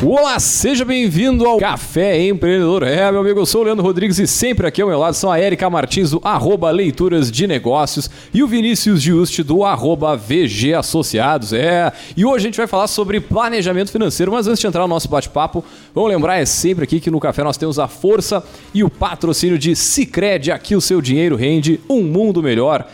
[0.00, 2.84] Olá, seja bem-vindo ao Café Empreendedor.
[2.84, 5.30] É, meu amigo, eu sou o Leandro Rodrigues e sempre aqui ao meu lado são
[5.30, 10.74] a Erika Martins do arroba Leituras de Negócios e o Vinícius Giusti do arroba VG
[10.74, 11.52] Associados.
[11.52, 14.88] É, e hoje a gente vai falar sobre planejamento financeiro, mas antes de entrar no
[14.88, 18.84] nosso bate-papo, vamos lembrar é sempre aqui que no Café nós temos a força e
[18.84, 20.52] o patrocínio de Cicred.
[20.52, 22.88] Aqui o seu dinheiro rende um mundo melhor.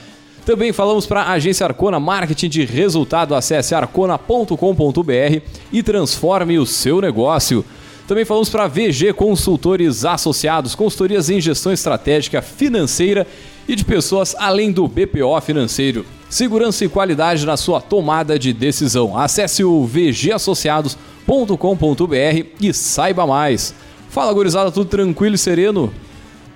[0.45, 3.35] Também falamos para a agência Arcona Marketing de Resultado.
[3.35, 5.41] Acesse arcona.com.br
[5.73, 7.65] e transforme o seu negócio.
[8.07, 13.27] Também falamos para VG Consultores Associados, consultorias em gestão estratégica financeira
[13.67, 16.05] e de pessoas além do BPO financeiro.
[16.29, 19.17] Segurança e qualidade na sua tomada de decisão.
[19.17, 23.75] Acesse o vgassociados.com.br e saiba mais.
[24.11, 25.91] Fala, gurizada, tudo tranquilo e sereno?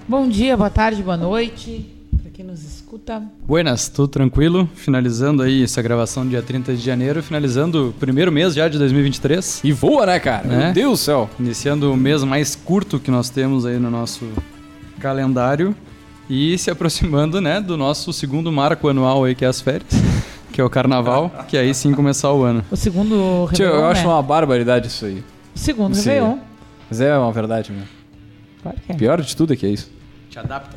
[0.07, 1.97] Bom dia, boa tarde, boa noite
[2.39, 3.23] quem nos escuta.
[3.47, 4.69] Buenas, tudo tranquilo?
[4.75, 9.63] Finalizando aí essa gravação dia 30 de janeiro, finalizando o primeiro mês já de 2023.
[9.65, 10.47] E voa, né, cara?
[10.47, 10.65] Né?
[10.65, 11.31] Meu Deus do céu.
[11.39, 14.27] Iniciando o mês mais curto que nós temos aí no nosso
[14.99, 15.75] calendário
[16.29, 19.89] e se aproximando, né, do nosso segundo marco anual aí, que é as férias.
[20.51, 22.65] Que é o carnaval, que aí sim começar o ano.
[22.69, 24.09] O segundo Réveillon, Tio, eu acho né?
[24.09, 25.23] uma barbaridade isso aí.
[25.55, 26.09] O segundo Sim.
[26.09, 26.39] Réveillon.
[26.91, 27.87] Mas é uma verdade mesmo.
[28.61, 28.95] Claro que é.
[28.97, 29.89] Pior de tudo é que é isso.
[30.29, 30.77] Te adapta.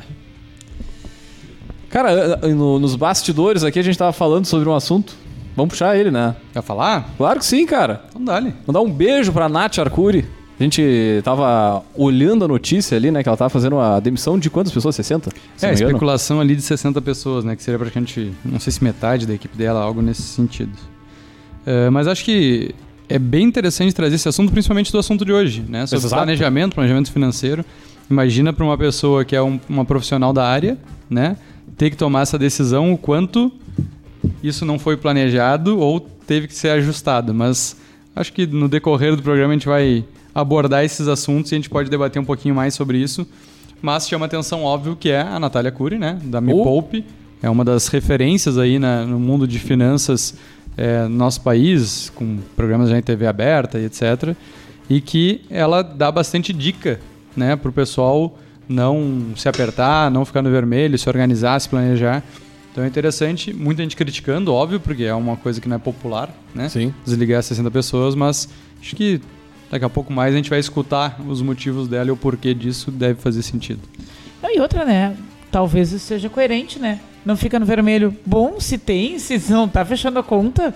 [1.92, 5.14] Cara, no, nos bastidores aqui a gente tava falando sobre um assunto.
[5.54, 6.34] Vamos puxar ele, né?
[6.50, 7.10] Quer falar?
[7.18, 8.02] Claro que sim, cara.
[8.08, 8.54] Então dá-lhe.
[8.66, 10.24] Mandar um beijo pra Nath Arcuri.
[10.58, 13.22] A gente tava olhando a notícia ali, né?
[13.22, 14.96] Que ela tava fazendo a demissão de quantas pessoas?
[14.96, 15.30] 60?
[15.60, 17.54] É, a especulação ali de 60 pessoas, né?
[17.54, 20.72] Que seria praticamente, não sei se metade da equipe dela, algo nesse sentido.
[21.66, 22.74] Uh, mas acho que
[23.06, 25.84] é bem interessante trazer esse assunto, principalmente do assunto de hoje, né?
[25.84, 26.14] Sobre Exato.
[26.14, 27.62] planejamento, planejamento financeiro.
[28.10, 30.78] Imagina para uma pessoa que é um, uma profissional da área,
[31.10, 31.36] né?
[31.76, 33.52] Ter que tomar essa decisão o quanto
[34.42, 37.32] isso não foi planejado ou teve que ser ajustado.
[37.34, 37.76] Mas
[38.14, 41.70] acho que no decorrer do programa a gente vai abordar esses assuntos e a gente
[41.70, 43.26] pode debater um pouquinho mais sobre isso.
[43.80, 46.18] Mas chama atenção, óbvio, que é a Natália Cury, né?
[46.22, 46.62] Da Me oh.
[46.62, 47.04] Poupe.
[47.42, 50.36] É uma das referências aí na, no mundo de finanças
[50.76, 54.36] é, no nosso país, com programas já em TV aberta e etc.
[54.88, 57.00] E que ela dá bastante dica
[57.36, 58.38] né, para o pessoal
[58.72, 62.22] não se apertar, não ficar no vermelho, se organizar, se planejar.
[62.72, 66.30] Então é interessante, muita gente criticando, óbvio, porque é uma coisa que não é popular,
[66.54, 66.68] né?
[66.70, 66.94] Sim.
[67.04, 68.48] Desligar 60 pessoas, mas
[68.80, 69.20] acho que
[69.70, 72.90] daqui a pouco mais a gente vai escutar os motivos dela e o porquê disso
[72.90, 73.80] deve fazer sentido.
[74.42, 75.16] E outra, né?
[75.50, 77.00] Talvez isso seja coerente, né?
[77.24, 78.14] Não fica no vermelho.
[78.24, 80.74] Bom, se tem, se não tá fechando a conta.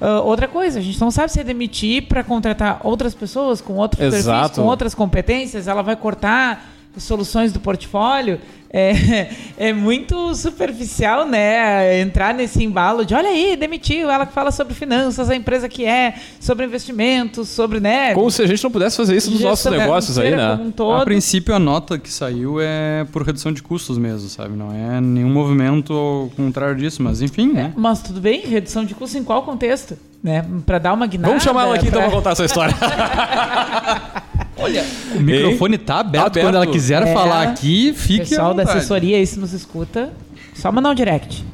[0.00, 3.74] Uh, outra coisa, a gente não sabe se é demitir para contratar outras pessoas com
[3.74, 8.40] outros perfis, com outras competências, ela vai cortar soluções do portfólio,
[8.70, 12.00] é, é muito superficial, né?
[12.00, 15.84] Entrar nesse embalo de olha aí, demitiu, ela que fala sobre finanças, a empresa que
[15.84, 18.12] é, sobre investimentos, sobre, né?
[18.14, 20.58] Como se a gente não pudesse fazer isso nos nossos negócios aí, né?
[20.78, 20.92] Um.
[20.92, 24.56] A princípio, a nota que saiu é por redução de custos mesmo, sabe?
[24.56, 27.72] Não é nenhum movimento ao contrário disso, mas enfim, né?
[27.74, 29.96] É, mas tudo bem, redução de custos em qual contexto?
[30.22, 30.44] Né?
[30.64, 31.28] Para dar uma guinada.
[31.28, 32.00] Vamos chamar ela aqui pra...
[32.00, 32.74] então para contar essa história.
[34.58, 34.84] Olha,
[35.14, 36.46] o microfone tá aberto, aberto.
[36.46, 40.12] quando ela quiser é, falar aqui, fique Pessoal da assessoria aí se nos escuta,
[40.54, 41.44] só mandar um direct.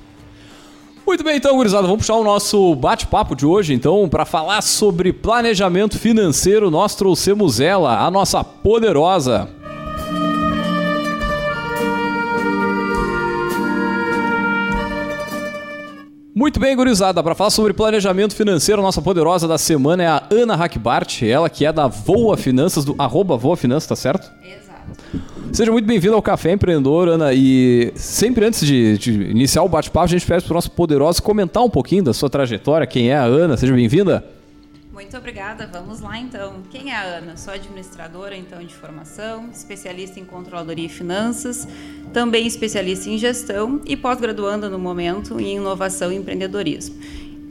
[1.05, 5.13] Muito bem, então, gurizada, vamos puxar o nosso bate-papo de hoje, então, para falar sobre
[5.13, 9.49] planejamento financeiro, nós trouxemos ela, a nossa poderosa
[16.43, 17.23] Muito bem, gurizada.
[17.23, 21.65] Para falar sobre planejamento financeiro, nossa poderosa da semana é a Ana Hackbart, ela que
[21.65, 24.29] é da Voa Finanças, do arroba Voa Finanças, tá certo?
[24.43, 25.23] Exato.
[25.53, 27.33] Seja muito bem-vindo ao Café Empreendedor, Ana.
[27.33, 31.23] E sempre antes de, de iniciar o bate-papo, a gente pede para o nosso poderoso
[31.23, 32.89] comentar um pouquinho da sua trajetória.
[32.89, 33.57] Quem é a Ana?
[33.57, 34.25] Seja bem-vinda.
[35.03, 35.67] Muito obrigada.
[35.67, 36.63] Vamos lá então.
[36.71, 37.37] Quem é a Ana?
[37.37, 41.67] Sou administradora então de formação, especialista em controladoria e finanças,
[42.13, 46.95] também especialista em gestão e pós-graduanda no momento em inovação e empreendedorismo.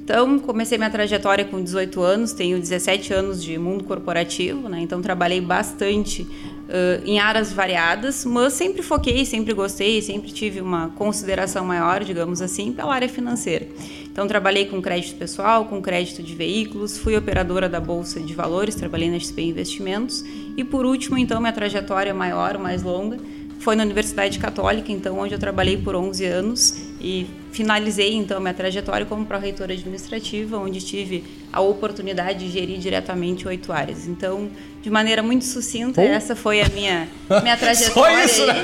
[0.01, 4.79] Então, comecei minha trajetória com 18 anos, tenho 17 anos de mundo corporativo, né?
[4.81, 10.89] então trabalhei bastante uh, em áreas variadas, mas sempre foquei, sempre gostei, sempre tive uma
[10.89, 13.67] consideração maior, digamos assim, pela área financeira.
[14.11, 18.75] Então, trabalhei com crédito pessoal, com crédito de veículos, fui operadora da Bolsa de Valores,
[18.75, 20.23] trabalhei na XP Investimentos
[20.57, 23.17] e, por último, então, minha trajetória maior, mais longa,
[23.61, 28.53] foi na Universidade Católica, então, onde eu trabalhei por 11 anos e finalizei, então, minha
[28.53, 31.23] trajetória como pró-reitora administrativa, onde tive
[31.53, 34.07] a oportunidade de gerir diretamente oito áreas.
[34.07, 34.49] Então,
[34.81, 36.03] de maneira muito sucinta, oh.
[36.03, 37.07] essa foi a minha,
[37.43, 38.27] minha trajetória.
[38.27, 38.63] Só isso, né?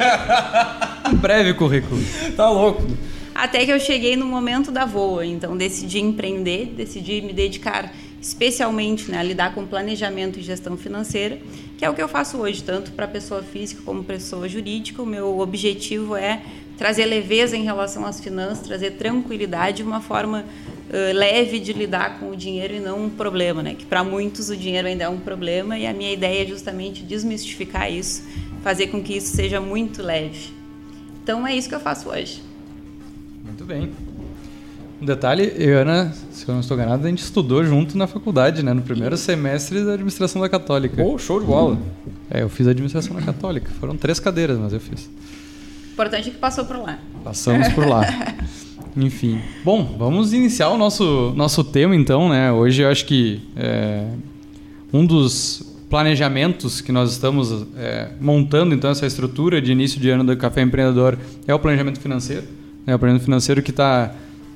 [1.12, 2.02] um breve currículo.
[2.36, 2.84] Tá louco.
[3.38, 9.12] Até que eu cheguei no momento da voa, então decidi empreender, decidi me dedicar especialmente
[9.12, 11.38] né, a lidar com planejamento e gestão financeira,
[11.78, 15.04] que é o que eu faço hoje, tanto para pessoa física como pessoa jurídica.
[15.04, 16.42] O meu objetivo é
[16.80, 20.44] trazer leveza em relação às finanças, trazer tranquilidade, uma forma
[20.90, 23.76] uh, leve de lidar com o dinheiro e não um problema, né?
[23.76, 27.04] Que para muitos o dinheiro ainda é um problema e a minha ideia é justamente
[27.04, 28.24] desmistificar isso,
[28.64, 30.52] fazer com que isso seja muito leve.
[31.22, 32.47] Então é isso que eu faço hoje.
[33.68, 33.92] Bem.
[35.02, 38.64] Um detalhe, eu Ana, se eu não estou enganado, a gente estudou junto na faculdade,
[38.64, 38.74] né?
[38.74, 41.04] No primeiro semestre da administração da Católica.
[41.04, 41.78] Oh, show de bola.
[42.32, 43.70] É, eu fiz administração da Católica.
[43.78, 45.10] Foram três cadeiras, mas eu fiz.
[45.92, 46.98] Importante é que passou por lá.
[47.26, 48.06] Passamos por lá.
[48.96, 49.42] Enfim.
[49.66, 52.50] Bom, vamos iniciar o nosso, nosso tema então, né?
[52.54, 54.06] Hoje eu acho que é,
[54.94, 60.24] um dos planejamentos que nós estamos é, montando então essa estrutura de início de ano
[60.24, 62.44] do Café Empreendedor é o planejamento financeiro.
[62.88, 62.96] Né?
[62.96, 64.16] O planejamento financeiro que está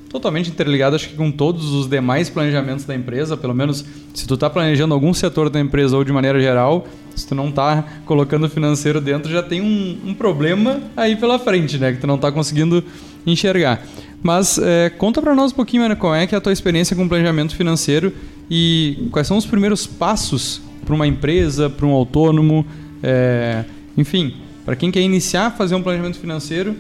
[0.10, 4.34] totalmente interligado acho que com todos os demais planejamentos da empresa, pelo menos se tu
[4.34, 8.50] está planejando algum setor da empresa ou de maneira geral, se tu não está colocando
[8.50, 12.32] financeiro dentro, já tem um, um, problema aí pela frente, né, que tu não está
[12.32, 12.84] conseguindo
[13.26, 13.86] enxergar.
[14.22, 16.96] Mas é, conta para nós um pouquinho, Ana, qual é que é a tua experiência
[16.96, 18.14] com planejamento financeiro
[18.50, 22.66] e quais são os primeiros passos para uma empresa, para um autônomo,
[23.02, 23.64] é,
[23.98, 24.36] enfim,
[24.66, 26.76] para quem quer iniciar a fazer um planejamento financeiro,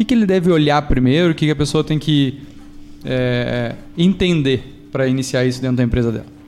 [0.00, 2.40] que, que ele deve olhar primeiro, o que, que a pessoa tem que
[3.04, 6.39] é, entender para iniciar isso dentro da empresa dela?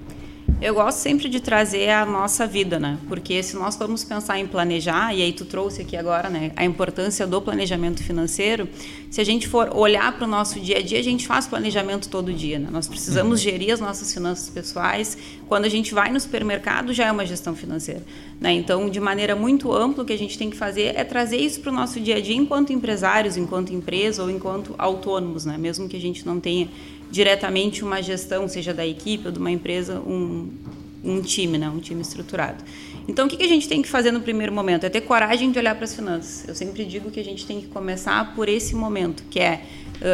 [0.62, 2.97] Eu gosto sempre de trazer a nossa vida, né?
[3.09, 6.64] Porque se nós formos pensar em planejar, e aí tu trouxe aqui agora, né, a
[6.64, 8.69] importância do planejamento financeiro,
[9.11, 12.09] se a gente for olhar para o nosso dia a dia, a gente faz planejamento
[12.09, 12.69] todo dia, né?
[12.70, 13.50] Nós precisamos uhum.
[13.50, 15.19] gerir as nossas finanças pessoais.
[15.49, 18.05] Quando a gente vai no supermercado, já é uma gestão financeira,
[18.41, 18.53] né?
[18.53, 21.61] Então, de maneira muito ampla, o que a gente tem que fazer é trazer isso
[21.61, 25.59] para o nosso dia a dia enquanto empresários, enquanto empresa ou enquanto autônomos, né?
[25.59, 26.69] Mesmo que a gente não tenha
[27.12, 30.50] diretamente uma gestão, seja da equipe ou de uma empresa, um,
[31.05, 31.69] um time, né?
[31.69, 32.64] um time estruturado.
[33.06, 34.85] Então, o que a gente tem que fazer no primeiro momento?
[34.85, 36.49] É ter coragem de olhar para as finanças.
[36.49, 39.62] Eu sempre digo que a gente tem que começar por esse momento, que é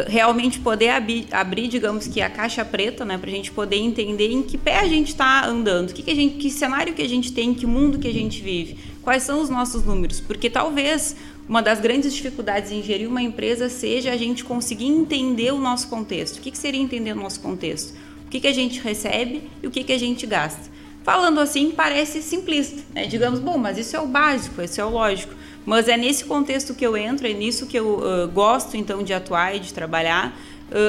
[0.06, 4.42] realmente poder abrir, digamos que a caixa preta, né, para a gente poder entender em
[4.42, 7.54] que pé a gente está andando, que, que, gente, que cenário que a gente tem,
[7.54, 11.16] que mundo que a gente vive, quais são os nossos números, porque talvez
[11.48, 15.88] uma das grandes dificuldades em gerir uma empresa seja a gente conseguir entender o nosso
[15.88, 16.36] contexto.
[16.36, 17.94] O que, que seria entender o nosso contexto?
[18.26, 20.60] O que, que a gente recebe e o que, que a gente gasta.
[21.02, 22.82] Falando assim, parece simplista.
[22.94, 23.06] Né?
[23.06, 25.34] Digamos, bom, mas isso é o básico, isso é o lógico.
[25.64, 29.14] Mas é nesse contexto que eu entro, é nisso que eu uh, gosto então de
[29.14, 30.38] atuar e de trabalhar,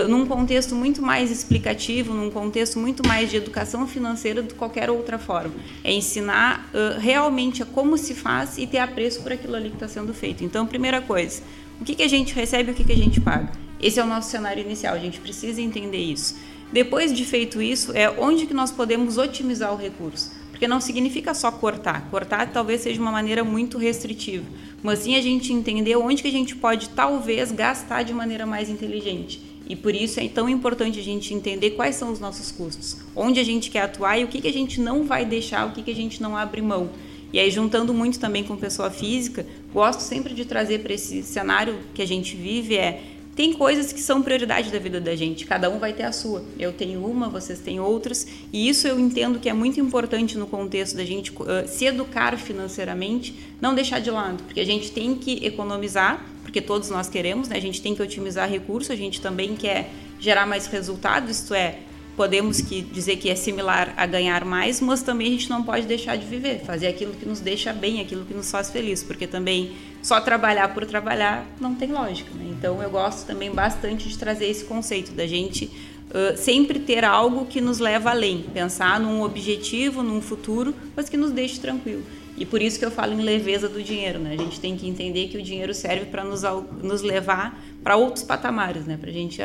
[0.07, 4.89] num contexto muito mais explicativo, num contexto muito mais de educação financeira do que qualquer
[4.89, 5.53] outra forma.
[5.83, 9.87] É ensinar uh, realmente como se faz e ter apreço por aquilo ali que está
[9.87, 10.43] sendo feito.
[10.43, 11.41] Então, primeira coisa,
[11.79, 13.51] o que, que a gente recebe e o que, que a gente paga?
[13.81, 16.35] Esse é o nosso cenário inicial, a gente precisa entender isso.
[16.71, 20.31] Depois de feito isso, é onde que nós podemos otimizar o recurso.
[20.51, 22.09] Porque não significa só cortar.
[22.11, 24.45] Cortar talvez seja uma maneira muito restritiva.
[24.83, 28.69] Mas sim a gente entender onde que a gente pode talvez gastar de maneira mais
[28.69, 29.41] inteligente.
[29.69, 33.39] E por isso é tão importante a gente entender quais são os nossos custos, onde
[33.39, 35.83] a gente quer atuar e o que, que a gente não vai deixar, o que,
[35.83, 36.89] que a gente não abre mão.
[37.31, 41.77] E aí, juntando muito também com pessoa física, gosto sempre de trazer para esse cenário
[41.93, 43.03] que a gente vive é
[43.39, 46.43] tem coisas que são prioridade da vida da gente, cada um vai ter a sua.
[46.59, 50.45] Eu tenho uma, vocês têm outras, e isso eu entendo que é muito importante no
[50.45, 55.15] contexto da gente uh, se educar financeiramente, não deixar de lado, porque a gente tem
[55.15, 57.57] que economizar, porque todos nós queremos, né?
[57.57, 61.77] A gente tem que otimizar recursos, a gente também quer gerar mais resultados, isto é,
[62.17, 65.85] podemos que dizer que é similar a ganhar mais, mas também a gente não pode
[65.85, 69.27] deixar de viver, fazer aquilo que nos deixa bem, aquilo que nos faz feliz, porque
[69.27, 72.31] também só trabalhar por trabalhar não tem lógica.
[72.33, 72.47] Né?
[72.49, 77.45] Então eu gosto também bastante de trazer esse conceito da gente uh, sempre ter algo
[77.45, 82.03] que nos leva além, pensar num objetivo, num futuro, mas que nos deixe tranquilo.
[82.39, 84.33] E por isso que eu falo em leveza do dinheiro, né?
[84.33, 86.41] A gente tem que entender que o dinheiro serve para nos,
[86.81, 88.97] nos levar para outros patamares, né?
[88.99, 89.41] Para a gente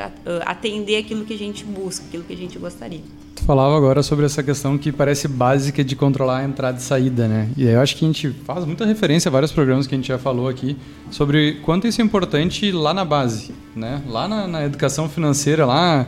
[0.47, 3.01] atender aquilo que a gente busca, aquilo que a gente gostaria.
[3.35, 7.27] Tu falava agora sobre essa questão que parece básica de controlar a entrada e saída,
[7.27, 7.49] né?
[7.57, 10.07] E eu acho que a gente faz muita referência a vários programas que a gente
[10.07, 10.77] já falou aqui
[11.11, 14.03] sobre quanto isso é importante lá na base, né?
[14.07, 16.07] Lá na, na educação financeira, lá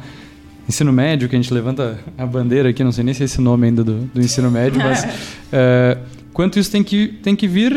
[0.69, 3.41] ensino médio, que a gente levanta a bandeira aqui, não sei nem se é esse
[3.41, 5.05] nome ainda do, do ensino médio, mas
[5.53, 5.99] é,
[6.37, 7.73] quanto isso tem que, tem que vir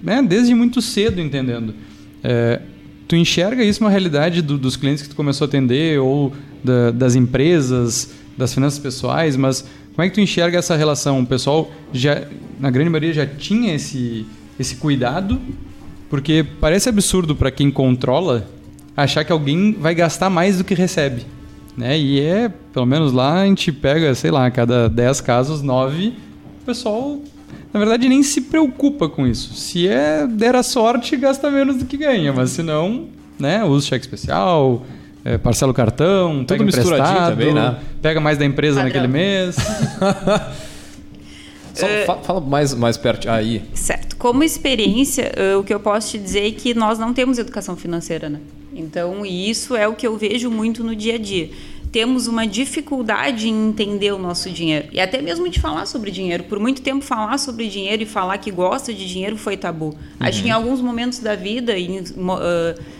[0.00, 1.74] né, desde muito cedo, entendendo.
[2.22, 2.60] É,
[3.08, 6.92] tu enxerga isso uma realidade do, dos clientes que tu começou a atender ou da,
[6.92, 11.22] das empresas, das finanças pessoais, mas como é que tu enxerga essa relação?
[11.22, 12.22] O pessoal já,
[12.60, 14.24] na grande maioria, já tinha esse,
[14.60, 15.40] esse cuidado,
[16.08, 18.46] porque parece absurdo para quem controla
[18.96, 21.26] achar que alguém vai gastar mais do que recebe.
[21.76, 21.98] Né?
[21.98, 26.12] E é, pelo menos lá, a gente pega, sei lá, cada 10 casos, 9,
[26.62, 27.18] o pessoal,
[27.72, 29.54] na verdade, nem se preocupa com isso.
[29.54, 33.08] Se é der a sorte, gasta menos do que ganha, mas se não,
[33.38, 34.84] né, usa cheque especial,
[35.24, 37.78] é, parcela o cartão, Tudo pega emprestado, também, né?
[38.00, 39.02] pega mais da empresa Padrão.
[39.02, 39.56] naquele mês.
[41.74, 43.28] Só, uh, fala mais, mais perto.
[43.28, 43.62] Aí.
[43.74, 44.16] Certo.
[44.16, 47.74] Como experiência, uh, o que eu posso te dizer é que nós não temos educação
[47.74, 48.38] financeira, né?
[48.72, 51.50] Então, isso é o que eu vejo muito no dia a dia.
[51.94, 56.42] Temos uma dificuldade em entender o nosso dinheiro e até mesmo de falar sobre dinheiro.
[56.42, 59.84] Por muito tempo, falar sobre dinheiro e falar que gosta de dinheiro foi tabu.
[59.84, 59.94] Uhum.
[60.18, 62.04] Acho que em alguns momentos da vida, em uh,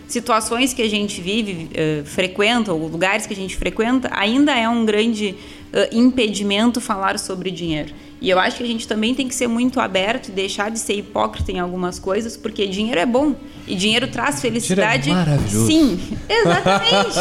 [0.07, 4.69] situações que a gente vive, uh, frequenta, ou lugares que a gente frequenta, ainda é
[4.69, 5.35] um grande
[5.73, 7.93] uh, impedimento falar sobre dinheiro.
[8.25, 10.79] E eu acho que a gente também tem que ser muito aberto e deixar de
[10.79, 13.35] ser hipócrita em algumas coisas, porque dinheiro é bom
[13.67, 15.03] e dinheiro traz felicidade.
[15.03, 15.67] Dinheiro é maravilhoso.
[15.67, 17.19] Sim, exatamente.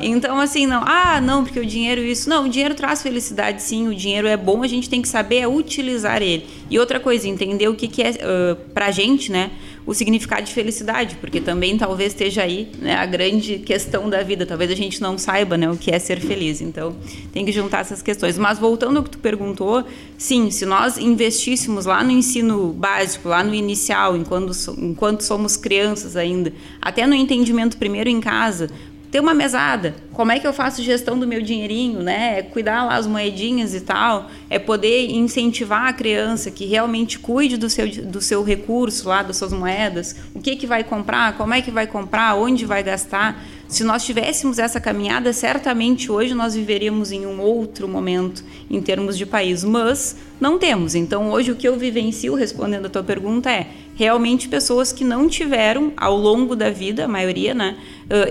[0.00, 2.28] então, assim, não, ah, não, porque o dinheiro isso.
[2.28, 5.46] Não, o dinheiro traz felicidade, sim, o dinheiro é bom, a gente tem que saber
[5.46, 6.44] utilizar ele.
[6.68, 9.52] E outra coisa, entender o que, que é uh, pra gente, né?
[9.86, 14.44] O significado de felicidade, porque também talvez esteja aí né, a grande questão da vida.
[14.46, 16.60] Talvez a gente não saiba né, o que é ser feliz.
[16.60, 16.94] Então,
[17.32, 18.38] tem que juntar essas questões.
[18.38, 19.84] Mas voltando ao que tu perguntou,
[20.16, 26.16] sim, se nós investíssemos lá no ensino básico, lá no inicial, enquanto, enquanto somos crianças
[26.16, 28.70] ainda, até no entendimento primeiro em casa,
[29.10, 29.94] ter uma mesada.
[30.12, 32.38] Como é que eu faço gestão do meu dinheirinho, né?
[32.38, 34.30] É cuidar lá as moedinhas e tal.
[34.48, 39.36] É poder incentivar a criança que realmente cuide do seu, do seu recurso lá, das
[39.36, 40.14] suas moedas.
[40.34, 43.42] O que, que vai comprar, como é que vai comprar, onde vai gastar.
[43.70, 49.16] Se nós tivéssemos essa caminhada, certamente hoje nós viveríamos em um outro momento em termos
[49.16, 50.96] de país, mas não temos.
[50.96, 55.28] Então, hoje o que eu vivencio, respondendo a tua pergunta, é realmente pessoas que não
[55.28, 57.76] tiveram ao longo da vida, a maioria, né,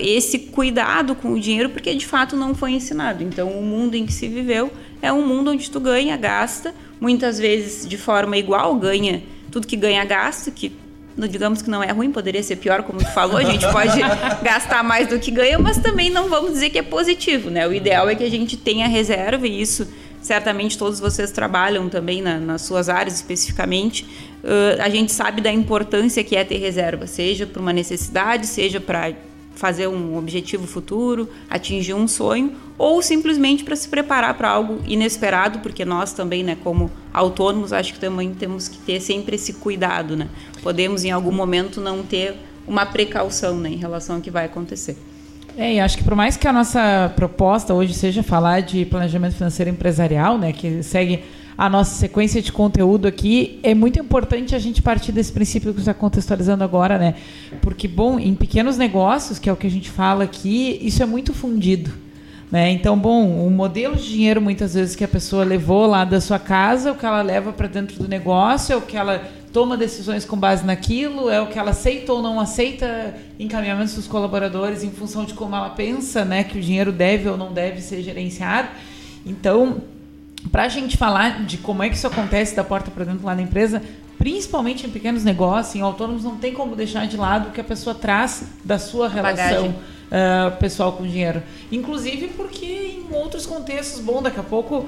[0.00, 3.24] esse cuidado com o dinheiro, porque de fato não foi ensinado.
[3.24, 4.70] Então, o mundo em que se viveu
[5.00, 9.76] é um mundo onde tu ganha, gasta, muitas vezes de forma igual, ganha tudo que
[9.76, 10.70] ganha, gasta, que
[11.16, 13.98] digamos que não é ruim, poderia ser pior, como tu falou, a gente pode
[14.42, 17.66] gastar mais do que ganha, mas também não vamos dizer que é positivo, né?
[17.66, 19.86] O ideal é que a gente tenha reserva e isso
[20.20, 24.04] certamente todos vocês trabalham também na, nas suas áreas especificamente.
[24.42, 28.80] Uh, a gente sabe da importância que é ter reserva, seja para uma necessidade, seja
[28.80, 29.12] para
[29.54, 35.58] fazer um objetivo futuro, atingir um sonho, ou simplesmente para se preparar para algo inesperado,
[35.58, 40.16] porque nós também, né, como autônomos, acho que também temos que ter sempre esse cuidado,
[40.16, 40.28] né?
[40.62, 42.36] Podemos em algum momento não ter
[42.66, 44.96] uma precaução, né, em relação ao que vai acontecer.
[45.56, 49.34] É, e acho que por mais que a nossa proposta hoje seja falar de planejamento
[49.34, 51.24] financeiro empresarial, né, que segue
[51.58, 55.80] a nossa sequência de conteúdo aqui, é muito importante a gente partir desse princípio que
[55.80, 57.14] está contextualizando agora, né?
[57.60, 61.06] Porque, bom, em pequenos negócios, que é o que a gente fala aqui, isso é
[61.06, 61.90] muito fundido.
[62.50, 62.70] Né?
[62.70, 66.38] Então, bom, o modelo de dinheiro muitas vezes que a pessoa levou lá da sua
[66.38, 69.22] casa, o que ela leva para dentro do negócio, é o que ela
[69.52, 74.06] toma decisões com base naquilo, é o que ela aceita ou não aceita encaminhamentos dos
[74.06, 77.80] colaboradores em função de como ela pensa né, que o dinheiro deve ou não deve
[77.80, 78.68] ser gerenciado.
[79.26, 79.82] Então,
[80.50, 83.34] para a gente falar de como é que isso acontece da porta para dentro lá
[83.34, 83.82] na empresa,
[84.16, 87.64] principalmente em pequenos negócios, em autônomos, não tem como deixar de lado o que a
[87.64, 89.74] pessoa traz da sua relação
[90.10, 91.42] uh, pessoal com dinheiro.
[91.70, 92.66] Inclusive porque
[93.10, 94.86] em outros contextos, bom, daqui a pouco uh,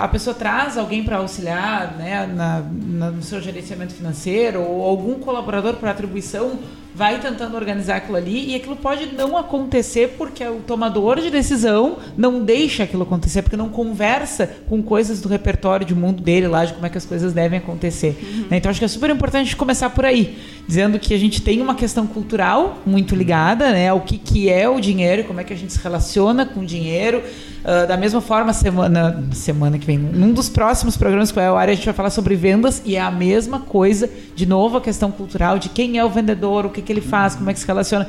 [0.00, 5.18] a pessoa traz alguém para auxiliar né, na, na, no seu gerenciamento financeiro ou algum
[5.18, 6.58] colaborador por atribuição
[6.98, 11.98] vai tentando organizar aquilo ali e aquilo pode não acontecer porque o tomador de decisão
[12.16, 16.64] não deixa aquilo acontecer, porque não conversa com coisas do repertório de mundo dele lá,
[16.64, 18.18] de como é que as coisas devem acontecer.
[18.20, 18.46] Uhum.
[18.50, 18.56] Né?
[18.56, 20.36] Então acho que é super importante começar por aí,
[20.66, 24.68] dizendo que a gente tem uma questão cultural muito ligada né, ao que, que é
[24.68, 27.22] o dinheiro, como é que a gente se relaciona com o dinheiro.
[27.68, 31.72] Uh, da mesma forma, semana, semana que vem, num dos próximos programas com a área,
[31.72, 35.10] a gente vai falar sobre vendas e é a mesma coisa, de novo, a questão
[35.10, 37.66] cultural de quem é o vendedor, o que, que ele faz, como é que se
[37.66, 38.06] relaciona.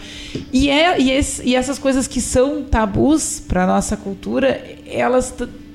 [0.54, 5.34] E, é, e, esse, e essas coisas que são tabus para a nossa cultura, elas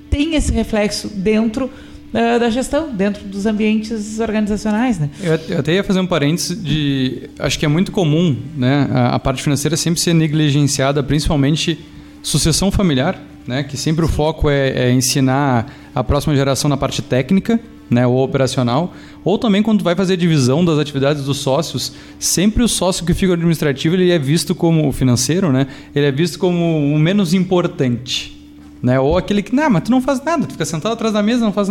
[0.08, 4.98] têm esse reflexo dentro uh, da gestão, dentro dos ambientes organizacionais.
[4.98, 5.10] Né?
[5.22, 7.28] Eu, eu até ia fazer um parênteses de.
[7.38, 11.78] Acho que é muito comum né, a, a parte financeira sempre ser negligenciada, principalmente
[12.22, 13.62] sucessão familiar né?
[13.62, 17.60] Que sempre o foco é, é ensinar a próxima geração na parte técnica,
[17.90, 22.62] né, ou operacional, ou também quando vai fazer a divisão das atividades dos sócios, sempre
[22.62, 25.66] o sócio que fica administrativo ele é visto como financeiro, né?
[25.94, 28.42] Ele é visto como o menos importante,
[28.82, 28.98] né?
[28.98, 31.44] Ou aquele que, não, mas tu não faz nada, tu fica sentado atrás da mesa,
[31.44, 31.70] não faz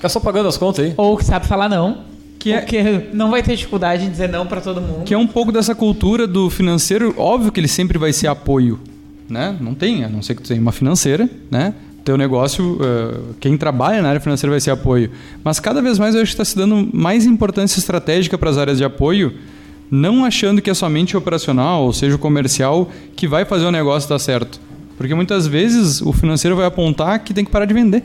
[0.00, 0.94] Fica só pagando as contas aí.
[0.96, 2.04] Ou que sabe falar não.
[2.38, 5.04] Que é, porque não vai ter dificuldade em dizer não para todo mundo.
[5.04, 8.80] Que é um pouco dessa cultura do financeiro, óbvio que ele sempre vai ser apoio,
[9.30, 9.56] né?
[9.60, 11.74] Não tem, a não ser que tu tenha uma financeira, né?
[12.04, 15.10] Teu negócio, uh, quem trabalha na área financeira vai ser apoio.
[15.44, 18.58] Mas cada vez mais eu acho que está se dando mais importância estratégica para as
[18.58, 19.34] áreas de apoio,
[19.90, 24.08] não achando que é somente operacional, ou seja, o comercial, que vai fazer o negócio
[24.08, 24.60] dar certo.
[24.96, 28.02] Porque muitas vezes o financeiro vai apontar que tem que parar de vender.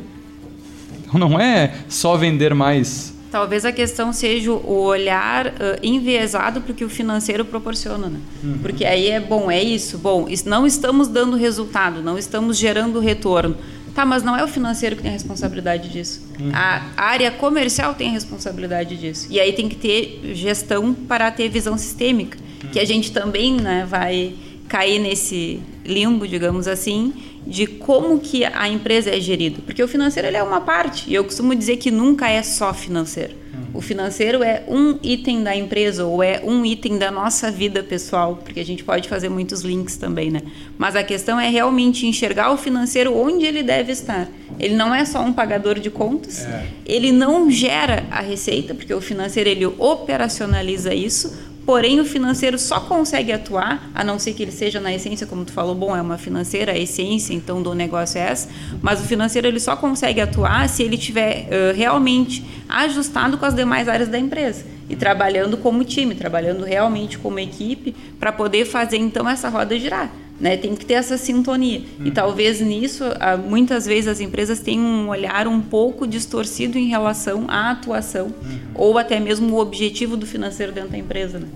[1.06, 5.52] Então não é só vender mais, Talvez a questão seja o olhar uh,
[5.84, 8.08] enviesado para o que o financeiro proporciona.
[8.08, 8.18] Né?
[8.42, 8.60] Uhum.
[8.60, 13.58] Porque aí é bom, é isso, bom, não estamos dando resultado, não estamos gerando retorno.
[13.94, 16.26] Tá, mas não é o financeiro que tem a responsabilidade disso.
[16.40, 16.50] Uhum.
[16.54, 19.28] A área comercial tem a responsabilidade disso.
[19.30, 22.70] E aí tem que ter gestão para ter visão sistêmica, uhum.
[22.70, 24.34] que a gente também né, vai
[24.70, 27.14] cair nesse limbo, digamos assim,
[27.46, 29.62] de como que a empresa é gerida.
[29.66, 32.74] Porque o financeiro ele é uma parte, e eu costumo dizer que nunca é só
[32.74, 33.34] financeiro.
[33.54, 33.80] Uhum.
[33.80, 38.40] O financeiro é um item da empresa ou é um item da nossa vida pessoal,
[38.44, 40.42] porque a gente pode fazer muitos links também, né?
[40.78, 44.28] Mas a questão é realmente enxergar o financeiro onde ele deve estar.
[44.60, 46.68] Ele não é só um pagador de contas, é.
[46.86, 52.80] ele não gera a receita, porque o financeiro ele operacionaliza isso, Porém, o financeiro só
[52.80, 56.02] consegue atuar, a não ser que ele seja na essência, como tu falou, bom, é
[56.02, 58.48] uma financeira, a essência então do negócio é essa,
[58.82, 63.56] mas o financeiro ele só consegue atuar se ele tiver uh, realmente ajustado com as
[63.56, 68.98] demais áreas da empresa e trabalhando como time, trabalhando realmente como equipe para poder fazer
[68.98, 70.12] então essa roda girar.
[70.40, 70.58] Né?
[70.58, 71.80] Tem que ter essa sintonia.
[72.00, 72.08] Uhum.
[72.08, 73.04] E talvez nisso,
[73.48, 78.60] muitas vezes as empresas têm um olhar um pouco distorcido em relação à atuação uhum.
[78.74, 81.40] ou até mesmo o objetivo do financeiro dentro da empresa.
[81.40, 81.48] Né?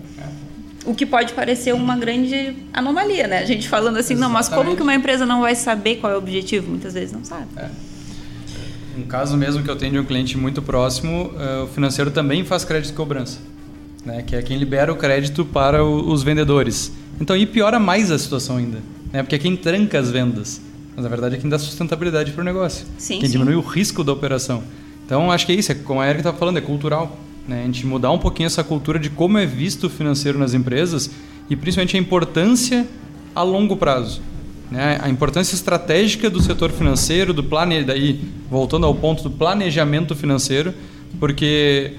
[0.85, 3.39] O que pode parecer uma grande anomalia, né?
[3.39, 4.21] A gente falando assim, Exatamente.
[4.21, 6.69] não, mas como que uma empresa não vai saber qual é o objetivo?
[6.69, 7.47] Muitas vezes não sabe.
[7.57, 7.69] É.
[8.97, 12.43] Um caso mesmo que eu tenho de um cliente muito próximo, uh, o financeiro também
[12.43, 13.39] faz crédito de cobrança,
[14.05, 14.21] né?
[14.21, 16.91] que é quem libera o crédito para o, os vendedores.
[17.19, 18.79] Então, e piora mais a situação ainda,
[19.11, 19.21] né?
[19.21, 20.61] Porque é quem tranca as vendas.
[20.95, 22.85] Mas a verdade é quem dá sustentabilidade para o negócio.
[22.97, 23.33] Sim, quem sim.
[23.33, 24.63] diminui o risco da operação.
[25.05, 25.71] Então, acho que é isso.
[25.71, 27.17] É como a Erika estava falando, é cultural.
[27.47, 27.61] Né?
[27.63, 31.09] A gente mudar um pouquinho essa cultura de como é visto o financeiro nas empresas
[31.49, 32.87] e principalmente a importância
[33.33, 34.21] a longo prazo.
[34.69, 34.99] Né?
[35.01, 37.83] A importância estratégica do setor financeiro, do plane...
[37.83, 40.73] daí voltando ao ponto do planejamento financeiro,
[41.19, 41.93] porque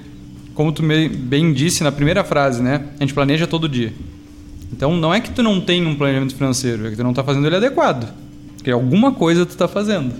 [0.60, 2.84] como tu bem disse na primeira frase, né?
[2.98, 3.94] A gente planeja todo dia.
[4.70, 7.24] Então não é que tu não tem um planejamento financeiro, é que tu não está
[7.24, 8.12] fazendo ele adequado.
[8.58, 10.12] Porque alguma coisa tu está fazendo.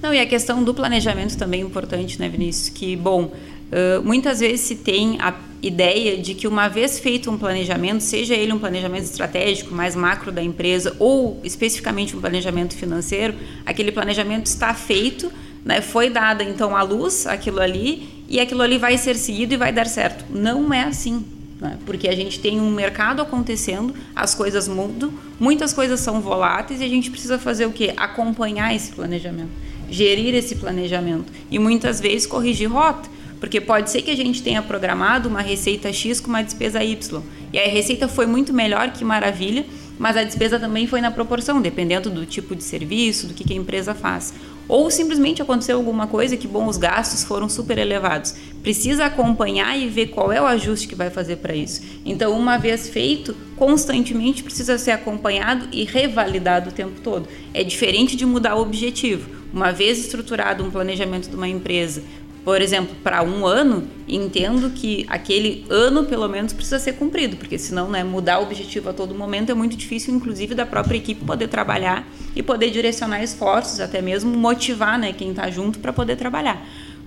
[0.00, 2.68] Não, e a questão do planejamento também é importante, né, Vinícius?
[2.68, 7.36] Que, bom, uh, muitas vezes se tem a ideia de que uma vez feito um
[7.36, 13.34] planejamento, seja ele um planejamento estratégico mais macro da empresa ou especificamente um planejamento financeiro,
[13.64, 15.28] aquele planejamento está feito,
[15.66, 19.56] né, foi dada então a luz aquilo ali e aquilo ali vai ser seguido e
[19.56, 20.24] vai dar certo.
[20.30, 21.24] Não é assim.
[21.60, 21.76] Né?
[21.84, 26.84] Porque a gente tem um mercado acontecendo, as coisas mudam, muitas coisas são voláteis e
[26.84, 27.92] a gente precisa fazer o quê?
[27.96, 29.50] Acompanhar esse planejamento,
[29.90, 33.10] gerir esse planejamento e muitas vezes corrigir rota.
[33.40, 37.22] Porque pode ser que a gente tenha programado uma receita X com uma despesa Y.
[37.52, 39.66] E a receita foi muito melhor, que maravilha,
[39.98, 43.52] mas a despesa também foi na proporção, dependendo do tipo de serviço, do que, que
[43.52, 44.32] a empresa faz.
[44.68, 48.34] Ou simplesmente aconteceu alguma coisa que, bom, os gastos foram super elevados.
[48.62, 51.82] Precisa acompanhar e ver qual é o ajuste que vai fazer para isso.
[52.04, 57.28] Então, uma vez feito, constantemente precisa ser acompanhado e revalidado o tempo todo.
[57.54, 59.36] É diferente de mudar o objetivo.
[59.52, 62.02] Uma vez estruturado um planejamento de uma empresa,
[62.46, 67.58] por exemplo, para um ano, entendo que aquele ano, pelo menos, precisa ser cumprido, porque
[67.58, 71.24] senão né, mudar o objetivo a todo momento é muito difícil, inclusive da própria equipe
[71.24, 72.06] poder trabalhar
[72.36, 76.64] e poder direcionar esforços, até mesmo motivar né, quem está junto para poder trabalhar.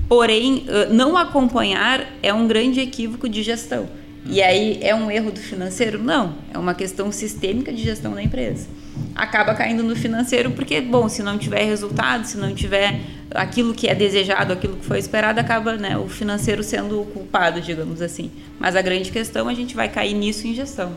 [0.09, 3.87] Porém, não acompanhar é um grande equívoco de gestão.
[4.25, 6.03] E aí é um erro do financeiro?
[6.03, 8.67] Não, é uma questão sistêmica de gestão da empresa.
[9.15, 12.99] Acaba caindo no financeiro porque, bom, se não tiver resultado, se não tiver
[13.31, 17.61] aquilo que é desejado, aquilo que foi esperado, acaba né, o financeiro sendo o culpado,
[17.61, 18.31] digamos assim.
[18.59, 20.91] Mas a grande questão, a gente vai cair nisso em gestão.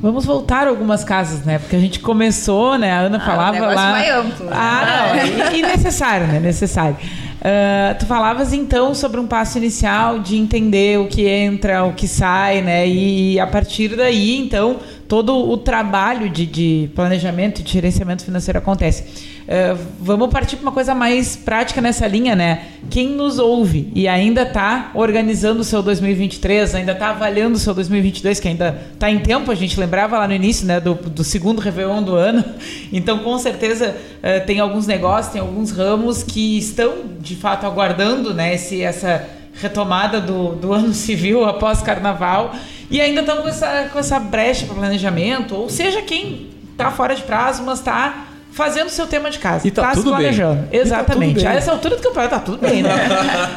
[0.00, 1.58] Vamos voltar algumas casas, né?
[1.58, 2.92] Porque a gente começou, né?
[2.92, 3.92] A Ana ah, falava o lá.
[3.92, 4.52] Vai amplo, né?
[4.54, 5.54] Ah, não.
[5.54, 6.40] E, e necessário, né?
[6.40, 6.96] Necessário.
[7.44, 12.08] Uh, tu falavas então sobre um passo inicial de entender o que entra, o que
[12.08, 12.86] sai, né?
[12.86, 14.78] E a partir daí, então,
[15.14, 19.04] todo o trabalho de, de planejamento e de gerenciamento financeiro acontece.
[19.44, 22.64] Uh, vamos partir para uma coisa mais prática nessa linha, né?
[22.90, 27.72] Quem nos ouve e ainda está organizando o seu 2023, ainda está avaliando o seu
[27.72, 31.22] 2022, que ainda está em tempo, a gente lembrava lá no início, né, do, do
[31.22, 32.44] segundo Réveillon do ano.
[32.92, 38.32] Então, com certeza, uh, tem alguns negócios, tem alguns ramos que estão, de fato, aguardando
[38.32, 39.28] né, esse, essa
[39.60, 42.54] retomada do, do ano civil após carnaval
[42.90, 47.14] e ainda estão com essa, com essa brecha para planejamento, ou seja, quem tá fora
[47.14, 49.66] de prazo, mas tá fazendo seu tema de casa.
[49.66, 50.20] E tá se tudo bem.
[50.20, 50.62] planejando.
[50.62, 51.34] Tá Exatamente.
[51.34, 51.52] tudo bem.
[51.52, 52.90] A essa altura do campeonato tá tudo bem, né?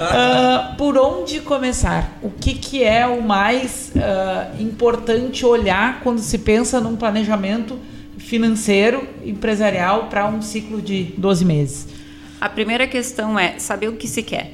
[0.02, 2.18] Ah, por onde começar?
[2.22, 7.78] O que, que é o mais ah, importante olhar quando se pensa num planejamento
[8.18, 11.88] financeiro, empresarial para um ciclo de 12 meses?
[12.42, 14.54] A primeira questão é saber o que se quer.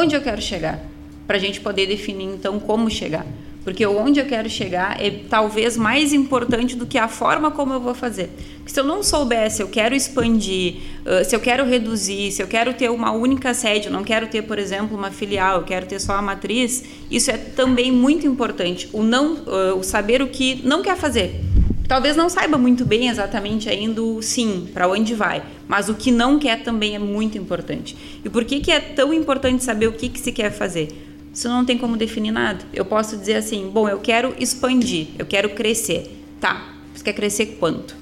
[0.00, 0.80] Onde eu quero chegar?
[1.26, 3.26] Para a gente poder definir, então, como chegar.
[3.64, 7.80] Porque onde eu quero chegar é talvez mais importante do que a forma como eu
[7.80, 8.30] vou fazer.
[8.58, 10.76] Porque se eu não souber se eu quero expandir,
[11.24, 14.42] se eu quero reduzir, se eu quero ter uma única sede, eu não quero ter,
[14.42, 18.88] por exemplo, uma filial, eu quero ter só a matriz, isso é também muito importante.
[18.92, 19.42] O, não,
[19.76, 21.40] o saber o que não quer fazer.
[21.88, 26.10] Talvez não saiba muito bem exatamente ainda o sim, para onde vai, mas o que
[26.10, 27.96] não quer também é muito importante.
[28.22, 30.88] E por que, que é tão importante saber o que, que se quer fazer?
[31.32, 32.62] Isso não tem como definir nada.
[32.74, 36.14] Eu posso dizer assim, bom, eu quero expandir, eu quero crescer.
[36.38, 37.96] Tá, você quer crescer quanto?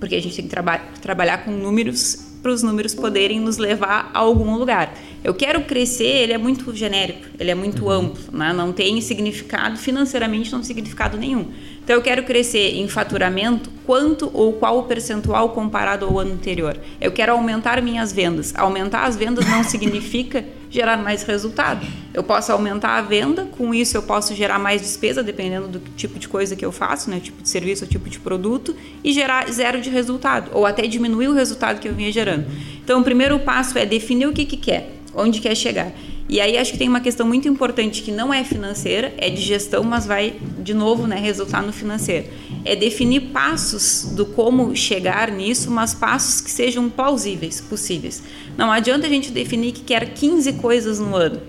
[0.00, 4.10] Porque a gente tem que traba trabalhar com números para os números poderem nos levar
[4.12, 4.96] a algum lugar.
[5.22, 8.52] Eu quero crescer, ele é muito genérico, ele é muito amplo, né?
[8.52, 11.48] não tem significado, financeiramente não tem significado nenhum.
[11.90, 16.78] Então eu quero crescer em faturamento, quanto ou qual o percentual comparado ao ano anterior?
[17.00, 18.54] Eu quero aumentar minhas vendas.
[18.56, 21.84] Aumentar as vendas não significa gerar mais resultado.
[22.14, 26.16] Eu posso aumentar a venda, com isso eu posso gerar mais despesa, dependendo do tipo
[26.16, 27.18] de coisa que eu faço, né?
[27.18, 28.72] tipo de serviço tipo de produto,
[29.02, 32.46] e gerar zero de resultado, ou até diminuir o resultado que eu vinha gerando.
[32.84, 35.90] Então o primeiro passo é definir o que, que quer, onde quer chegar.
[36.30, 39.40] E aí acho que tem uma questão muito importante que não é financeira, é de
[39.40, 42.28] gestão, mas vai de novo, né, resultar no financeiro.
[42.64, 48.22] É definir passos do como chegar nisso, mas passos que sejam plausíveis, possíveis.
[48.56, 51.40] Não adianta a gente definir que quer 15 coisas no ano.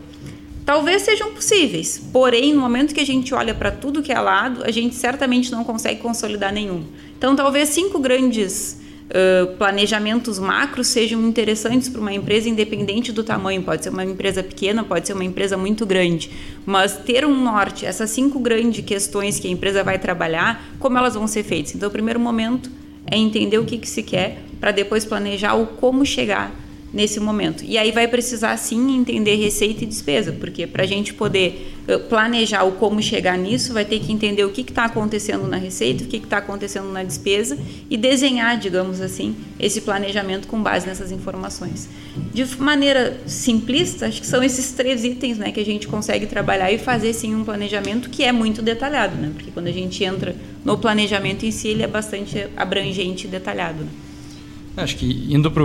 [0.66, 4.64] Talvez sejam possíveis, porém, no momento que a gente olha para tudo que é lado,
[4.64, 6.86] a gente certamente não consegue consolidar nenhum.
[7.16, 8.81] Então, talvez cinco grandes
[9.12, 13.62] uh, planejamentos macros sejam interessantes para uma empresa, independente do tamanho.
[13.62, 16.32] Pode ser uma empresa pequena, pode ser uma empresa muito grande.
[16.66, 21.14] Mas ter um norte, essas cinco grandes questões que a empresa vai trabalhar, como elas
[21.14, 21.76] vão ser feitas.
[21.76, 22.70] Então, o primeiro momento
[23.06, 26.54] é entender o que, que se quer, para depois planejar o como chegar
[26.94, 27.64] nesse momento.
[27.64, 32.00] E aí vai precisar sim entender receita e despesa, porque para a gente poder uh,
[32.00, 36.04] planejar o como chegar nisso, vai ter que entender o que está acontecendo na receita,
[36.04, 37.58] o que está acontecendo na despesa
[37.90, 41.88] e desenhar, digamos assim, esse planejamento com base nessas informações.
[42.34, 46.72] De maneira simplista, acho que são esses três itens né, que a gente consegue trabalhar
[46.72, 49.32] e fazer sim um planejamento que é muito detalhado, né?
[49.34, 53.84] porque quando a gente entra no planejamento em si, ele é bastante abrangente e detalhado.
[53.84, 53.90] Né?
[54.78, 55.64] Acho que indo para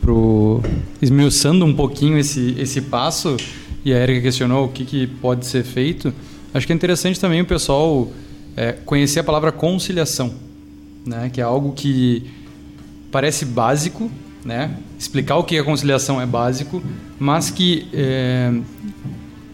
[0.00, 0.62] pro
[1.00, 3.36] esmiuçando um pouquinho esse esse passo
[3.84, 6.12] e a Erika questionou o que, que pode ser feito.
[6.52, 8.10] Acho que é interessante também o pessoal
[8.56, 10.34] é, conhecer a palavra conciliação,
[11.06, 11.30] né?
[11.32, 12.24] Que é algo que
[13.10, 14.10] parece básico,
[14.44, 14.76] né?
[14.98, 16.82] Explicar o que é conciliação é básico,
[17.18, 18.52] mas que é,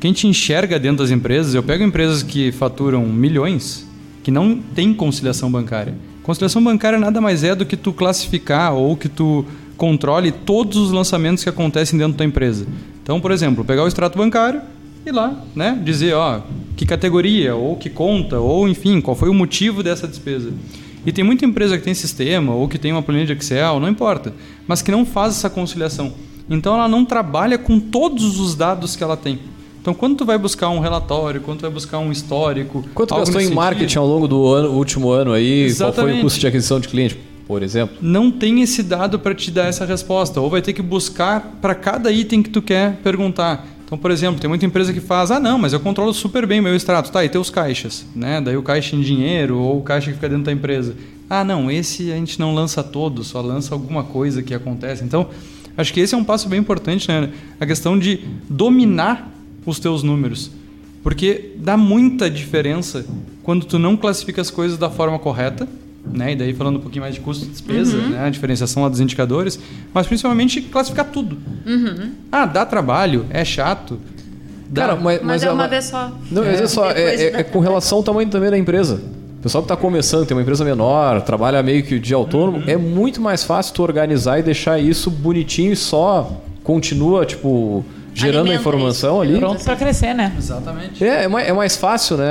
[0.00, 3.86] quem te enxerga dentro das empresas, eu pego empresas que faturam milhões,
[4.22, 5.94] que não tem conciliação bancária.
[6.22, 9.44] Conciliação bancária nada mais é do que tu classificar ou que tu
[9.76, 12.66] controle todos os lançamentos que acontecem dentro da empresa.
[13.02, 14.60] Então, por exemplo, pegar o extrato bancário
[15.06, 16.40] e lá, né, dizer, ó,
[16.76, 20.52] que categoria ou que conta ou enfim, qual foi o motivo dessa despesa.
[21.06, 23.88] E tem muita empresa que tem sistema ou que tem uma planilha de Excel, não
[23.88, 24.32] importa,
[24.66, 26.12] mas que não faz essa conciliação.
[26.48, 29.38] Então ela não trabalha com todos os dados que ela tem.
[29.82, 33.38] Então, quando tu vai buscar um relatório, quando tu vai buscar um histórico, Quanto gastou
[33.38, 35.44] em marketing ao longo do ano- último ano aí?
[35.44, 36.20] Qual foi o Exatamente.
[36.22, 37.96] custo de aquisição de cliente, por exemplo?
[38.00, 40.40] não tem esse dado para te dar essa resposta.
[40.40, 43.66] Ou vai ter que buscar para cada item que tu quer perguntar.
[43.84, 46.60] Então, por exemplo, tem muita empresa que faz, ah, não, mas eu controlo super bem
[46.60, 47.12] meu extrato.
[47.12, 48.40] Tá, e tem os caixas, né?
[48.40, 50.96] Daí o caixa em dinheiro ou o caixa que fica dentro da empresa.
[51.28, 55.04] Ah, não, esse a gente não lança todo, só lança alguma coisa que acontece.
[55.04, 55.28] Então,
[55.76, 57.30] acho que esse é um passo bem importante, né?
[57.60, 59.30] A questão de dominar
[59.66, 60.50] os teus números.
[61.02, 63.04] Porque dá muita diferença
[63.42, 65.68] quando tu não classifica as coisas da forma correta,
[66.12, 66.32] né?
[66.32, 68.24] E daí falando um pouquinho mais de custo e despesa, né?
[68.26, 69.58] A diferenciação lá dos indicadores,
[69.92, 71.36] mas principalmente classificar tudo.
[72.30, 73.98] Ah, dá trabalho, é chato.
[74.68, 74.82] Dá.
[74.88, 76.10] Cara, mas, Mas, é uma vez só.
[76.30, 79.00] Não, mas é só, é, é- é com relação ao tamanho também da empresa.
[79.38, 82.76] O pessoal que está começando, tem uma empresa menor, trabalha meio que de autônomo, é
[82.76, 88.54] muito mais fácil tu organizar e deixar isso bonitinho e só continua, tipo, gerando a
[88.54, 89.32] informação isso.
[89.32, 89.38] ali.
[89.40, 90.32] Pronto para crescer, né?
[90.38, 91.04] Exatamente.
[91.04, 92.24] É, é mais, é mais fácil, né?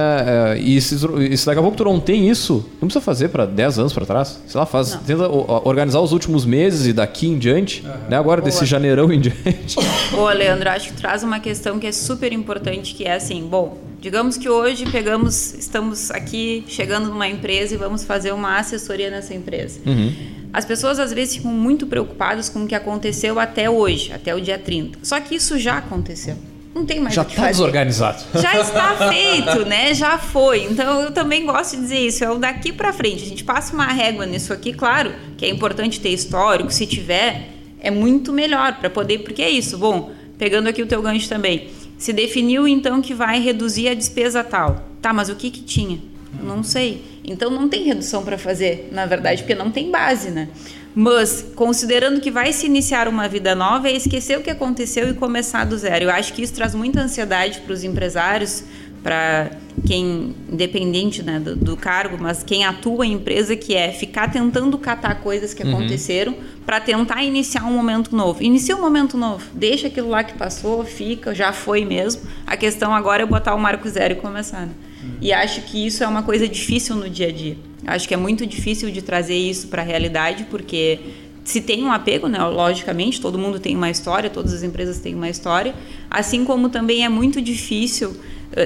[0.56, 0.96] É, e se,
[1.30, 3.94] e se daqui a pouco tu não tem isso, não precisa fazer para 10 anos
[3.94, 4.42] para trás.
[4.48, 5.04] Sei lá, faz, Não.
[5.04, 8.18] tenta organizar os últimos meses e daqui em diante, né?
[8.18, 8.68] Agora desse Boa.
[8.68, 9.78] janeirão em diante.
[10.18, 13.78] Ô, Leandro, acho que traz uma questão que é super importante, que é assim, bom,
[14.04, 19.34] Digamos que hoje pegamos, estamos aqui chegando numa empresa e vamos fazer uma assessoria nessa
[19.34, 19.80] empresa.
[19.86, 20.14] Uhum.
[20.52, 24.42] As pessoas às vezes ficam muito preocupadas com o que aconteceu até hoje, até o
[24.42, 25.00] dia 30.
[25.04, 26.36] Só que isso já aconteceu.
[26.76, 28.22] Não tem mais Já está desorganizado.
[28.34, 29.94] Já está feito, né?
[29.94, 30.66] Já foi.
[30.66, 32.26] Então eu também gosto de dizer isso.
[32.26, 33.24] É o daqui para frente.
[33.24, 36.74] A gente passa uma régua nisso aqui, claro, que é importante ter histórico.
[36.74, 39.20] Se tiver, é muito melhor para poder.
[39.20, 39.78] Porque é isso.
[39.78, 41.70] Bom, pegando aqui o teu gancho também.
[42.04, 44.90] Se definiu então que vai reduzir a despesa tal.
[45.02, 46.02] Tá, mas o que que tinha?
[46.44, 47.02] Não sei.
[47.24, 50.50] Então não tem redução para fazer, na verdade, porque não tem base, né?
[50.94, 55.14] Mas, considerando que vai se iniciar uma vida nova, é esquecer o que aconteceu e
[55.14, 56.04] começar do zero.
[56.04, 58.66] Eu acho que isso traz muita ansiedade para os empresários,
[59.02, 59.52] para
[59.86, 64.78] quem, independente né, do, do, cargo, mas quem atua em empresa, que é ficar tentando
[64.78, 65.76] catar coisas que uhum.
[65.76, 68.42] aconteceram para tentar iniciar um momento novo.
[68.44, 72.22] Inicia um momento novo, deixa aquilo lá que passou, fica, já foi mesmo.
[72.46, 74.66] A questão agora é botar o marco zero e começar.
[74.66, 74.74] Né?
[75.04, 75.10] Uhum.
[75.22, 77.58] E acho que isso é uma coisa difícil no dia a dia.
[77.86, 81.00] Acho que é muito difícil de trazer isso para a realidade, porque
[81.44, 82.42] se tem um apego, né?
[82.42, 85.76] Logicamente, todo mundo tem uma história, todas as empresas têm uma história,
[86.10, 88.16] assim como também é muito difícil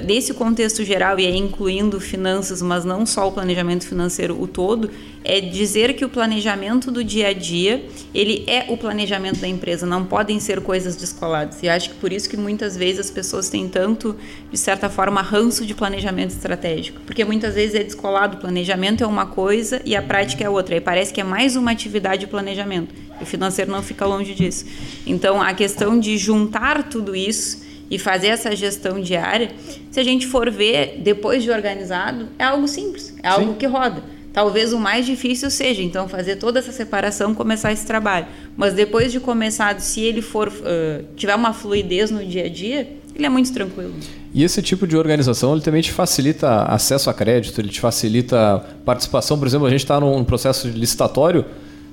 [0.03, 4.89] desse contexto geral, e aí incluindo finanças, mas não só o planejamento financeiro, o todo,
[5.23, 9.85] é dizer que o planejamento do dia a dia, ele é o planejamento da empresa,
[9.85, 11.63] não podem ser coisas descoladas.
[11.63, 14.15] E acho que por isso que muitas vezes as pessoas têm tanto,
[14.51, 19.07] de certa forma, ranço de planejamento estratégico, porque muitas vezes é descolado, o planejamento é
[19.07, 22.27] uma coisa e a prática é outra, e parece que é mais uma atividade de
[22.27, 22.93] planejamento.
[23.21, 24.65] O financeiro não fica longe disso.
[25.05, 29.51] Então, a questão de juntar tudo isso e fazer essa gestão diária,
[29.91, 33.57] se a gente for ver depois de organizado, é algo simples, é algo Sim.
[33.57, 34.03] que roda.
[34.33, 38.27] Talvez o mais difícil seja, então, fazer toda essa separação, começar esse trabalho.
[38.55, 42.87] Mas depois de começado, se ele for uh, tiver uma fluidez no dia a dia,
[43.15, 43.95] ele é muito tranquilo.
[44.31, 48.63] E esse tipo de organização ele também te facilita acesso a crédito, ele te facilita
[48.85, 49.39] participação.
[49.39, 51.43] Por exemplo, a gente está num processo licitatório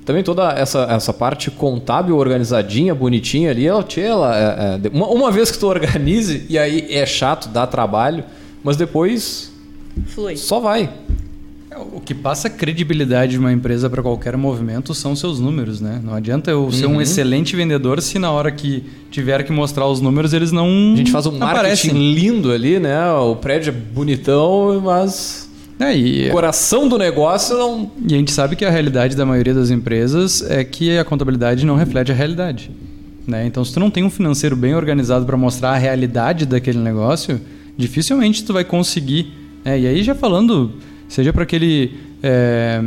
[0.05, 5.31] também toda essa, essa parte contábil organizadinha, bonitinha ali, ela, ela é, é, uma, uma
[5.31, 8.23] vez que tu organize, e aí é chato, dá trabalho,
[8.63, 9.51] mas depois
[10.07, 10.37] Flui.
[10.37, 10.89] só vai.
[11.71, 15.99] É, o que passa credibilidade de uma empresa para qualquer movimento são seus números, né?
[16.03, 16.97] Não adianta eu ser uhum.
[16.97, 20.97] um excelente vendedor se na hora que tiver que mostrar os números eles não A
[20.97, 22.13] gente faz um marketing aparecem.
[22.13, 23.11] lindo ali, né?
[23.13, 25.44] O prédio é bonitão, mas
[25.79, 26.29] é, e...
[26.29, 27.91] O coração do negócio não.
[28.07, 31.65] E a gente sabe que a realidade da maioria das empresas é que a contabilidade
[31.65, 32.71] não reflete a realidade.
[33.27, 33.45] Né?
[33.45, 37.41] Então, se tu não tem um financeiro bem organizado para mostrar a realidade daquele negócio,
[37.77, 39.33] dificilmente tu vai conseguir.
[39.65, 39.81] Né?
[39.81, 40.73] E aí, já falando,
[41.09, 42.81] seja para aquele é,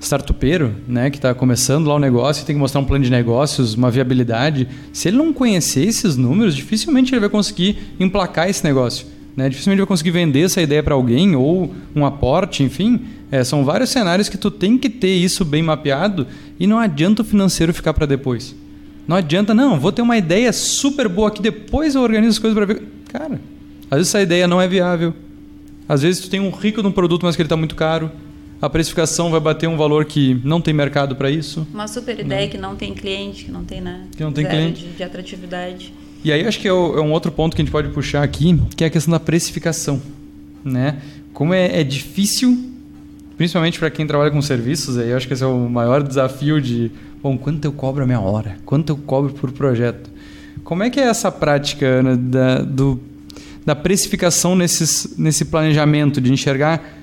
[0.00, 3.10] startupeiro né, que está começando lá o negócio e tem que mostrar um plano de
[3.10, 8.64] negócios, uma viabilidade, se ele não conhecer esses números, dificilmente ele vai conseguir emplacar esse
[8.64, 9.06] negócio.
[9.40, 9.48] Né?
[9.48, 13.00] Dificilmente vai conseguir vender essa ideia para alguém ou um aporte, enfim.
[13.32, 16.26] É, são vários cenários que tu tem que ter isso bem mapeado
[16.58, 18.54] e não adianta o financeiro ficar para depois.
[19.08, 22.54] Não adianta, não, vou ter uma ideia super boa aqui, depois eu organizo as coisas
[22.54, 22.82] para ver.
[23.08, 23.40] Cara,
[23.90, 25.14] às vezes essa ideia não é viável.
[25.88, 28.10] Às vezes tu tem um rico de um produto, mas que ele está muito caro.
[28.60, 31.66] A precificação vai bater um valor que não tem mercado para isso.
[31.72, 32.22] Uma super né?
[32.22, 32.48] ideia né?
[32.48, 34.04] que não tem cliente, que não tem nada.
[34.14, 34.82] Que não tem cliente.
[34.82, 35.94] De, de atratividade.
[36.22, 38.60] E aí acho que é, é, um outro ponto que a gente pode puxar aqui,
[38.76, 40.00] que é a questão da precificação.
[40.64, 40.98] Né?
[41.32, 42.70] Como é, é difícil,
[43.38, 46.60] principalmente para quem trabalha com serviços, aí eu acho que esse é o maior desafio
[46.60, 46.90] de,
[47.22, 48.58] bom, quanto eu cobro a minha hora?
[48.66, 50.10] Quanto eu cobro por projeto?
[50.62, 53.00] Como é que é essa prática da, do,
[53.64, 56.98] da precificação nesses, nesse planejamento, de enxergar,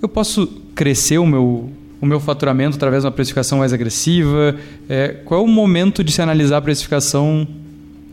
[0.00, 4.56] eu posso crescer o meu, o meu faturamento através de uma precificação mais agressiva?
[4.88, 7.46] É, qual é o momento de se analisar a precificação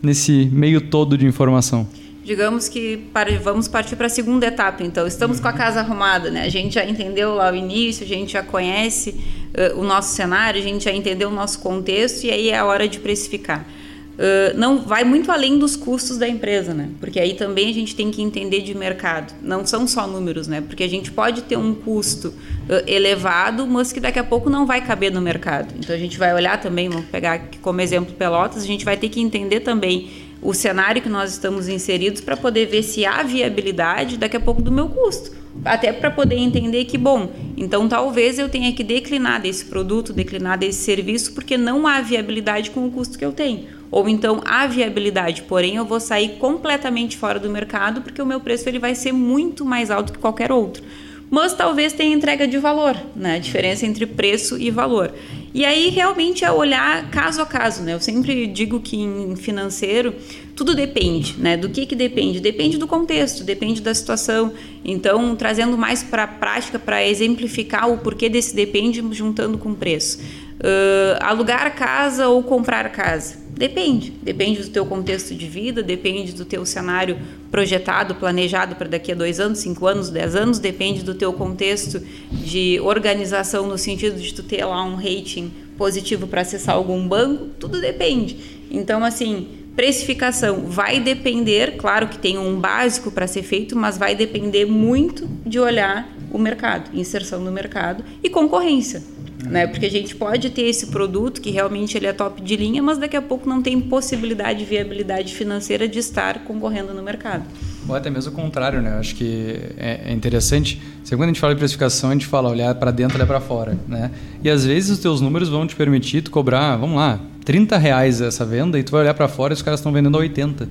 [0.04, 1.88] nesse meio todo de informação?
[2.24, 5.08] Digamos que para, vamos partir para a segunda etapa, então.
[5.08, 6.44] Estamos com a casa arrumada, né?
[6.44, 10.60] A gente já entendeu lá o início, a gente já conhece uh, o nosso cenário,
[10.60, 13.68] a gente já entendeu o nosso contexto e aí é a hora de precificar.
[14.14, 16.90] Uh, não vai muito além dos custos da empresa, né?
[17.00, 19.34] Porque aí também a gente tem que entender de mercado.
[19.42, 20.62] Não são só números, né?
[20.62, 24.68] Porque a gente pode ter um custo uh, elevado, mas que daqui a pouco não
[24.68, 25.74] vai caber no mercado.
[25.80, 28.98] Então a gente vai olhar também, vamos pegar aqui como exemplo Pelotas, a gente vai
[28.98, 30.12] ter que entender também
[30.44, 34.62] o cenário que nós estamos inseridos para poder ver se há viabilidade daqui a pouco
[34.62, 35.32] do meu custo.
[35.66, 40.58] Até para poder entender que, bom, então talvez eu tenha que declinar desse produto, declinar
[40.58, 44.66] desse serviço, porque não há viabilidade com o custo que eu tenho ou então a
[44.66, 48.96] viabilidade, porém eu vou sair completamente fora do mercado porque o meu preço ele vai
[48.96, 50.84] ser muito mais alto que qualquer outro.
[51.30, 53.36] Mas talvez tenha entrega de valor, né?
[53.36, 55.14] A diferença entre preço e valor.
[55.54, 57.94] E aí realmente é olhar caso a caso, né?
[57.94, 60.14] Eu sempre digo que em financeiro
[60.56, 61.56] tudo depende, né?
[61.56, 62.40] Do que que depende?
[62.40, 64.54] Depende do contexto, depende da situação.
[64.84, 70.20] Então, trazendo mais para a prática para exemplificar o porquê desse depende, juntando com preço.
[70.20, 73.43] Uh, alugar casa ou comprar casa?
[73.56, 74.12] Depende.
[74.22, 77.18] Depende do teu contexto de vida, depende do teu cenário
[77.52, 82.02] projetado, planejado para daqui a dois anos, cinco anos, dez anos, depende do teu contexto
[82.32, 87.46] de organização no sentido de tu ter lá um rating positivo para acessar algum banco,
[87.60, 88.38] tudo depende.
[88.72, 94.16] Então, assim, precificação vai depender, claro que tem um básico para ser feito, mas vai
[94.16, 99.04] depender muito de olhar o mercado, inserção no mercado e concorrência
[99.50, 99.68] né?
[99.68, 102.98] Porque a gente pode ter esse produto que realmente ele é top de linha, mas
[102.98, 107.44] daqui a pouco não tem possibilidade, viabilidade financeira de estar concorrendo no mercado.
[107.88, 108.94] Ou até mesmo o contrário, né?
[108.96, 110.82] Eu acho que é, é interessante.
[111.10, 113.78] Quando a gente fala de precificação, a gente fala olhar para dentro, olhar para fora,
[113.88, 114.10] né?
[114.44, 118.22] E às vezes os teus números vão te permitir tu cobrar, vamos lá, 30 reais
[118.22, 120.68] essa venda e tu vai olhar para fora e os caras estão vendendo a 80.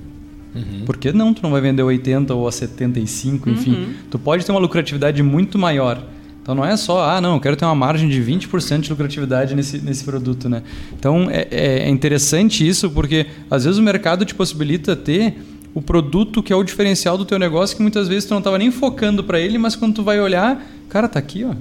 [0.55, 0.85] Uhum.
[0.85, 3.73] Por que não tu não vai vender 80 ou a 75, enfim?
[3.73, 3.93] Uhum.
[4.11, 6.03] Tu pode ter uma lucratividade muito maior.
[6.43, 9.55] Então não é só, ah, não, eu quero ter uma margem de 20% de lucratividade
[9.55, 10.61] nesse, nesse produto, né?
[10.91, 15.35] Então é, é interessante isso porque às vezes o mercado te possibilita ter
[15.73, 18.57] o produto que é o diferencial do teu negócio que muitas vezes tu não estava
[18.57, 21.53] nem focando para ele, mas quando tu vai olhar, cara, tá aqui, ó.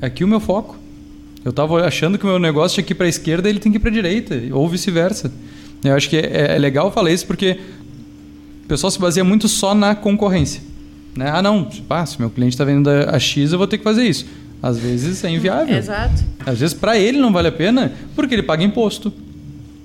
[0.00, 0.78] É aqui o meu foco.
[1.44, 3.70] Eu estava achando que o meu negócio tinha que ir para a esquerda, ele tem
[3.70, 5.30] que ir para a direita, ou vice-versa.
[5.84, 7.58] Eu acho que é, é legal falar isso porque
[8.64, 10.62] o pessoal se baseia muito só na concorrência.
[11.14, 11.30] Né?
[11.32, 14.04] Ah, não, ah, se meu cliente está vendendo a X, eu vou ter que fazer
[14.04, 14.26] isso.
[14.62, 15.76] Às vezes é inviável.
[15.76, 16.22] Exato.
[16.46, 19.12] Às vezes para ele não vale a pena porque ele paga imposto.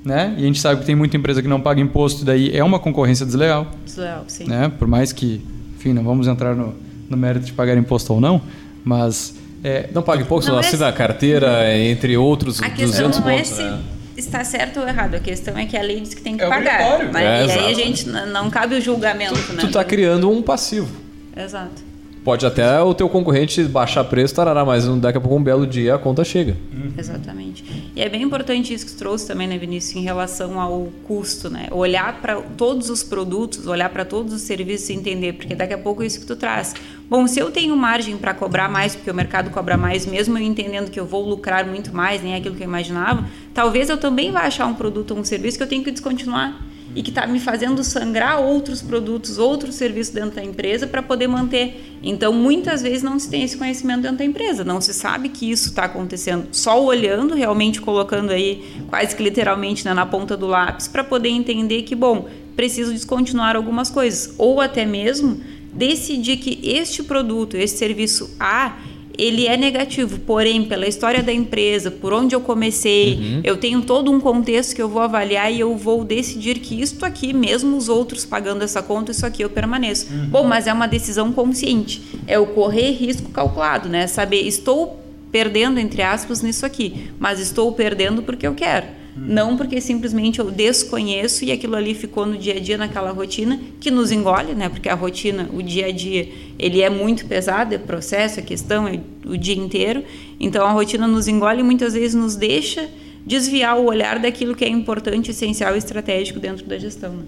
[0.06, 0.36] Né?
[0.38, 2.64] E a gente sabe que tem muita empresa que não paga imposto, e daí é
[2.64, 3.68] uma concorrência desleal.
[3.84, 4.46] Desleal, sim.
[4.46, 4.72] Né?
[4.80, 5.42] Por mais que,
[5.76, 6.74] enfim, não vamos entrar no,
[7.10, 8.42] no mérito de pagar imposto ou não,
[8.86, 9.36] mas.
[9.64, 13.50] É, não paga imposto, não, assina a carteira, entre outros a 200 não é pontos.
[13.50, 13.80] Se né?
[14.16, 16.48] está certo ou errado, a questão é que a lei diz que tem que é
[16.48, 17.12] pagar.
[17.12, 19.34] Mas, é, e aí a gente não cabe o julgamento.
[19.34, 19.62] Tu, né?
[19.62, 21.07] tu tá criando um passivo.
[21.38, 21.98] Exato.
[22.28, 25.96] Pode até o teu concorrente baixar preço, tarará, mas daqui a pouco um belo dia
[25.96, 26.58] a conta chega.
[26.74, 26.92] Uhum.
[26.98, 27.64] Exatamente.
[27.96, 31.50] E é bem importante isso que tu trouxe também, né, Vinícius, em relação ao custo,
[31.50, 31.70] né?
[31.72, 35.78] Olhar para todos os produtos, olhar para todos os serviços e entender, porque daqui a
[35.78, 36.76] pouco é isso que tu traz.
[37.10, 40.44] Bom, se eu tenho margem para cobrar mais, porque o mercado cobra mais, mesmo eu
[40.44, 44.34] entendendo que eu vou lucrar muito mais, nem aquilo que eu imaginava, talvez eu também
[44.34, 46.62] vá achar um produto ou um serviço que eu tenho que descontinuar
[46.96, 51.28] e que está me fazendo sangrar outros produtos, outros serviços dentro da empresa para poder
[51.28, 51.98] manter.
[52.02, 55.50] Então, muitas vezes não se tem esse conhecimento dentro da empresa, não se sabe que
[55.50, 56.48] isso está acontecendo.
[56.52, 61.30] Só olhando, realmente colocando aí quase que literalmente né, na ponta do lápis para poder
[61.30, 64.34] entender que, bom, preciso descontinuar algumas coisas.
[64.38, 65.40] Ou até mesmo
[65.74, 68.78] decidir que este produto, este serviço A,
[69.18, 73.42] ele é negativo, porém, pela história da empresa, por onde eu comecei, uhum.
[73.44, 77.04] eu tenho todo um contexto que eu vou avaliar e eu vou decidir que isto
[77.04, 80.08] aqui, mesmo os outros pagando essa conta, isso aqui eu permaneço.
[80.12, 80.28] Uhum.
[80.28, 82.02] Bom, mas é uma decisão consciente.
[82.28, 84.06] É o correr risco calculado, né?
[84.06, 85.00] Saber, estou
[85.32, 88.97] perdendo, entre aspas, nisso aqui, mas estou perdendo porque eu quero.
[89.18, 93.60] Não porque simplesmente eu desconheço e aquilo ali ficou no dia a dia, naquela rotina,
[93.80, 94.70] que nos engole, né?
[94.70, 98.88] Porque a rotina, o dia a dia, ele é muito pesado, é processo, é questão,
[98.88, 100.04] é o dia inteiro.
[100.40, 102.90] Então a rotina nos engole e muitas vezes nos deixa
[103.26, 107.14] desviar o olhar daquilo que é importante, essencial e estratégico dentro da gestão.
[107.14, 107.24] Né?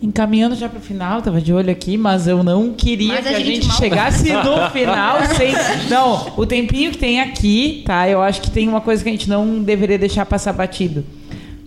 [0.00, 3.34] Encaminhando já para o final, estava de olho aqui, mas eu não queria mas que
[3.34, 5.52] a, gente, gente chegasse no final sem.
[5.90, 8.08] Não, o tempinho que tem aqui, tá?
[8.08, 11.04] Eu acho que tem uma coisa que a gente não deveria deixar passar batido: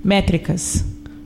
[0.01, 0.85] métricas.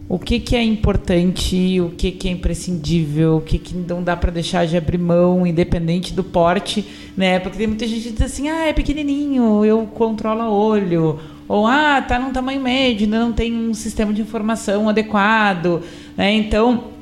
[0.10, 4.16] O que, que é importante, o que, que é imprescindível, o que, que não dá
[4.16, 6.86] para deixar de abrir mão, independente do porte,
[7.18, 7.40] né?
[7.40, 11.20] Porque tem muita gente que diz assim: ah, é pequenininho, eu controlo a olho.
[11.48, 15.84] Ou, ah, tá num tamanho médio, não tem um sistema de informação adequado.
[16.18, 16.34] Né?
[16.34, 16.95] Então,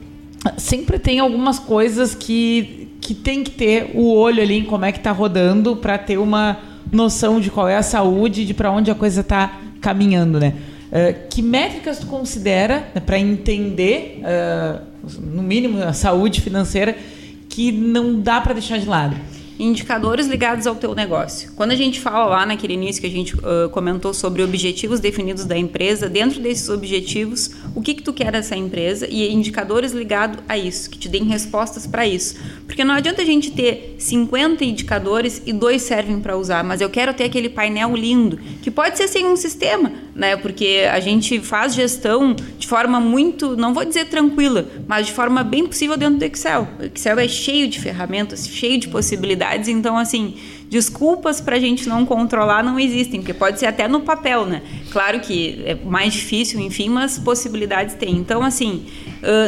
[0.58, 4.91] sempre tem algumas coisas que, que tem que ter o olho ali em como é
[4.91, 6.58] que está rodando para ter uma
[6.91, 10.53] noção de qual é a saúde, de para onde a coisa está caminhando, né?
[10.91, 14.79] Uh, que métricas tu considera né, para entender, uh,
[15.19, 16.95] no mínimo, a saúde financeira
[17.49, 19.15] que não dá para deixar de lado?
[19.60, 21.51] Indicadores ligados ao teu negócio.
[21.56, 25.45] Quando a gente fala lá naquele início que a gente uh, comentou sobre objetivos definidos
[25.45, 30.39] da empresa, dentro desses objetivos, o que que tu quer dessa empresa e indicadores ligados
[30.47, 32.35] a isso, que te deem respostas para isso.
[32.65, 36.89] Porque não adianta a gente ter 50 indicadores e dois servem para usar, mas eu
[36.89, 40.35] quero ter aquele painel lindo, que pode ser sem um sistema, né?
[40.37, 45.43] Porque a gente faz gestão de forma muito, não vou dizer tranquila, mas de forma
[45.43, 46.67] bem possível dentro do Excel.
[46.79, 50.35] O Excel é cheio de ferramentas, cheio de possibilidades então, assim,
[50.69, 54.61] desculpas para a gente não controlar não existem, porque pode ser até no papel, né?
[54.91, 58.15] Claro que é mais difícil, enfim, mas possibilidades tem.
[58.15, 58.85] Então, assim,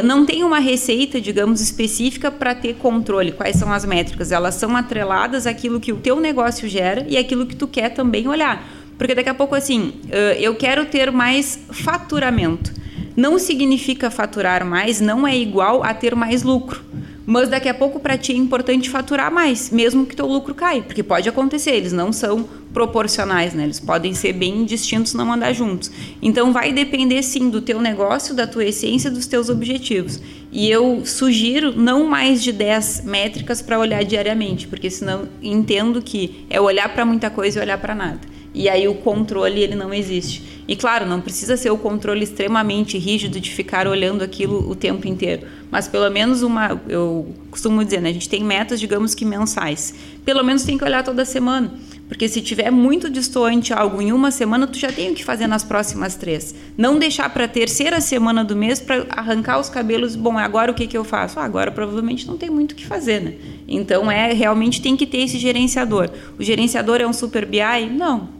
[0.04, 3.32] não tem uma receita, digamos, específica para ter controle.
[3.32, 4.32] Quais são as métricas?
[4.32, 8.28] Elas são atreladas àquilo que o teu negócio gera e aquilo que tu quer também
[8.28, 8.66] olhar.
[8.98, 9.94] Porque daqui a pouco, assim,
[10.38, 12.72] eu quero ter mais faturamento.
[13.16, 16.84] Não significa faturar mais, não é igual a ter mais lucro.
[17.28, 20.82] Mas daqui a pouco para ti é importante faturar mais, mesmo que teu lucro caia,
[20.82, 23.64] porque pode acontecer, eles não são proporcionais, né?
[23.64, 25.90] Eles podem ser bem distintos, não andar juntos.
[26.22, 30.20] Então vai depender sim do teu negócio, da tua essência, dos teus objetivos.
[30.52, 36.46] E eu sugiro não mais de 10 métricas para olhar diariamente, porque senão entendo que
[36.48, 38.20] é olhar para muita coisa e olhar para nada.
[38.56, 40.42] E aí o controle ele não existe.
[40.66, 45.06] E claro, não precisa ser o controle extremamente rígido de ficar olhando aquilo o tempo
[45.06, 49.26] inteiro, mas pelo menos uma, eu costumo dizer, né, a gente tem metas, digamos que
[49.26, 49.94] mensais.
[50.24, 51.72] Pelo menos tem que olhar toda semana,
[52.08, 55.46] porque se tiver muito distante algo em uma semana, tu já tem o que fazer
[55.46, 56.54] nas próximas três.
[56.78, 60.16] Não deixar para a terceira semana do mês para arrancar os cabelos.
[60.16, 61.38] Bom, agora o que que eu faço?
[61.38, 63.34] Ah, agora provavelmente não tem muito o que fazer, né?
[63.68, 66.10] Então é realmente tem que ter esse gerenciador.
[66.38, 67.90] O gerenciador é um super BI?
[67.92, 68.35] Não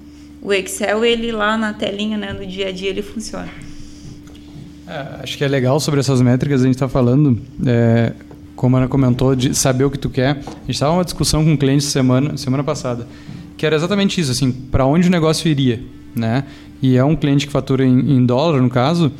[0.46, 3.48] o Excel, ele lá na telinha, né, no dia a dia, ele funciona.
[4.86, 7.36] É, acho que é legal sobre essas métricas, a gente está falando,
[7.66, 8.12] é,
[8.54, 10.30] como a Ana comentou, de saber o que tu quer.
[10.30, 13.08] A gente estava uma discussão com um cliente semana, semana passada,
[13.56, 15.82] que era exatamente isso, assim, para onde o negócio iria,
[16.14, 16.44] né?
[16.80, 19.10] E é um cliente que fatura em, em dólar, no caso,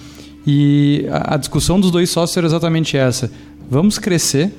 [0.47, 3.33] e a, a discussão dos dois sócios era exatamente essa.
[3.68, 4.53] Vamos crescer,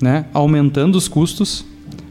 [0.00, 0.26] né?
[0.32, 1.64] aumentando os custos,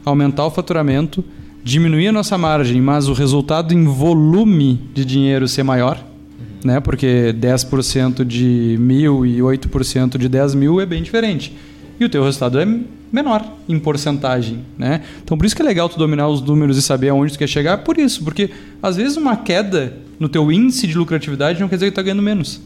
[0.04, 1.24] aumentar o faturamento,
[1.64, 6.46] diminuir a nossa margem, mas o resultado em volume de dinheiro ser maior, uhum.
[6.64, 6.80] né?
[6.80, 11.56] Porque 10% de mil e 8% de 10 mil é bem diferente.
[12.00, 12.66] E o teu resultado é
[13.12, 15.02] menor em porcentagem, né?
[15.22, 17.48] Então por isso que é legal tu dominar os números e saber aonde tu quer
[17.48, 18.50] chegar, por isso, porque
[18.82, 22.02] às vezes uma queda no teu índice de lucratividade não quer dizer que tu tá
[22.02, 22.60] ganhando menos,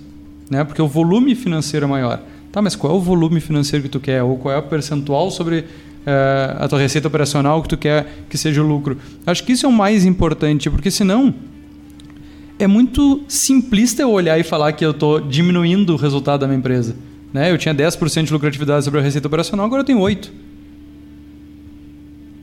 [0.49, 0.65] né?
[0.65, 2.23] Porque o volume financeiro é maior.
[2.53, 4.23] Tá, mas qual é o volume financeiro que tu quer?
[4.23, 5.67] Ou qual é o percentual sobre
[6.07, 8.97] uh, a tua receita operacional que tu quer que seja o lucro.
[9.27, 11.35] Acho que isso é o mais importante, porque senão
[12.59, 16.59] é muito simplista eu olhar e falar que eu estou diminuindo o resultado da minha
[16.59, 16.97] empresa.
[17.33, 17.51] Né?
[17.51, 20.31] Eu tinha 10% de lucratividade sobre a receita operacional, agora eu tenho 8%.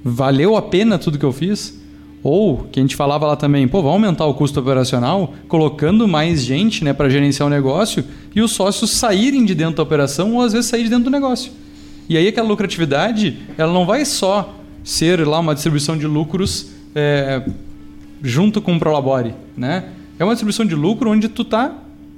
[0.05, 1.81] Valeu a pena tudo que eu fiz?
[2.21, 6.41] Ou, que a gente falava lá também, pô, vamos aumentar o custo operacional, colocando mais
[6.41, 8.03] gente né, para gerenciar o negócio
[8.35, 11.09] e os sócios saírem de dentro da operação ou às vezes sair de dentro do
[11.09, 11.51] negócio.
[12.07, 17.41] E aí aquela lucratividade, ela não vai só ser lá uma distribuição de lucros é,
[18.21, 19.85] junto com o Prolabore, né?
[20.19, 21.75] É uma distribuição de lucro onde tu está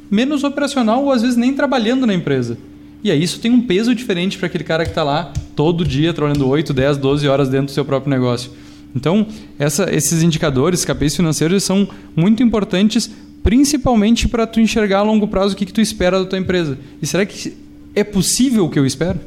[0.10, 2.58] menos operacional ou às vezes nem trabalhando na empresa.
[3.04, 6.14] E aí isso tem um peso diferente para aquele cara que está lá todo dia
[6.14, 8.52] trabalhando 8, 10, 12 horas dentro do seu próprio negócio.
[8.96, 9.28] Então,
[9.60, 13.12] essa, esses indicadores, KPIs financeiros, são muito importantes,
[13.44, 16.78] principalmente para tu enxergar a longo prazo o que, que tu espera da tua empresa.
[17.02, 17.54] E será que
[17.94, 19.20] é possível o que eu espero?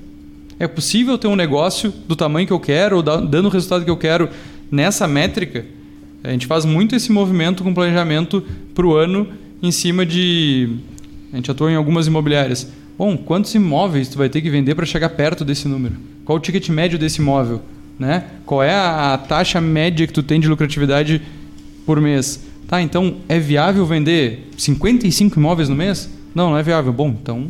[0.59, 3.91] É possível ter um negócio do tamanho que eu quero, ou dando o resultado que
[3.91, 4.29] eu quero
[4.71, 5.65] nessa métrica?
[6.23, 8.43] A gente faz muito esse movimento com planejamento
[8.75, 9.29] para o ano
[9.63, 10.69] em cima de.
[11.33, 12.73] A gente atua em algumas imobiliárias.
[12.97, 15.95] Bom, quantos imóveis tu vai ter que vender para chegar perto desse número?
[16.25, 17.63] Qual o ticket médio desse imóvel?
[17.97, 18.25] Né?
[18.45, 21.23] Qual é a taxa média que tu tem de lucratividade
[21.87, 22.45] por mês?
[22.67, 26.11] Tá, então é viável vender 55 imóveis no mês?
[26.35, 26.93] Não, não é viável.
[26.93, 27.49] Bom, então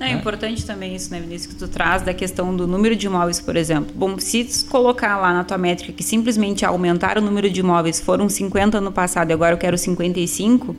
[0.00, 3.40] é, importante também isso, né, Vinícius, que tu traz da questão do número de imóveis,
[3.40, 3.92] por exemplo.
[3.94, 8.28] Bom, se colocar lá na tua métrica que simplesmente aumentar o número de imóveis foram
[8.28, 10.76] 50 no passado e agora eu quero 55,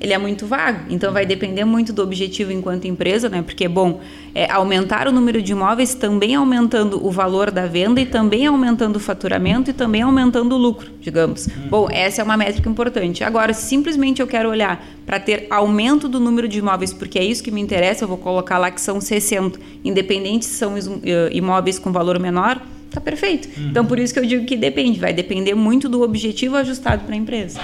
[0.00, 0.80] ele é muito vago.
[0.90, 3.42] Então vai depender muito do objetivo enquanto empresa, né?
[3.42, 4.00] Porque, bom,
[4.34, 8.96] é, aumentar o número de imóveis também aumentando o valor da venda e também aumentando
[8.96, 11.46] o faturamento e também aumentando o lucro, digamos.
[11.46, 11.68] Uhum.
[11.68, 13.24] Bom, essa é uma métrica importante.
[13.24, 17.24] Agora, se simplesmente eu quero olhar para ter aumento do número de imóveis, porque é
[17.24, 21.30] isso que me interessa, eu vou colocar lá que são 60, independente se são eh,
[21.32, 23.48] imóveis com valor menor, tá perfeito.
[23.56, 23.68] Uhum.
[23.68, 27.14] Então, por isso que eu digo que depende, vai depender muito do objetivo ajustado para
[27.14, 27.60] a empresa.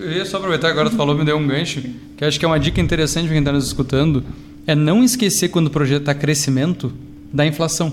[0.00, 1.82] Eu ia só aproveitar agora, tu falou, me deu um gancho,
[2.16, 4.22] que acho que é uma dica interessante para quem está nos escutando,
[4.64, 6.92] é não esquecer quando o projeto está crescimento
[7.32, 7.92] da inflação,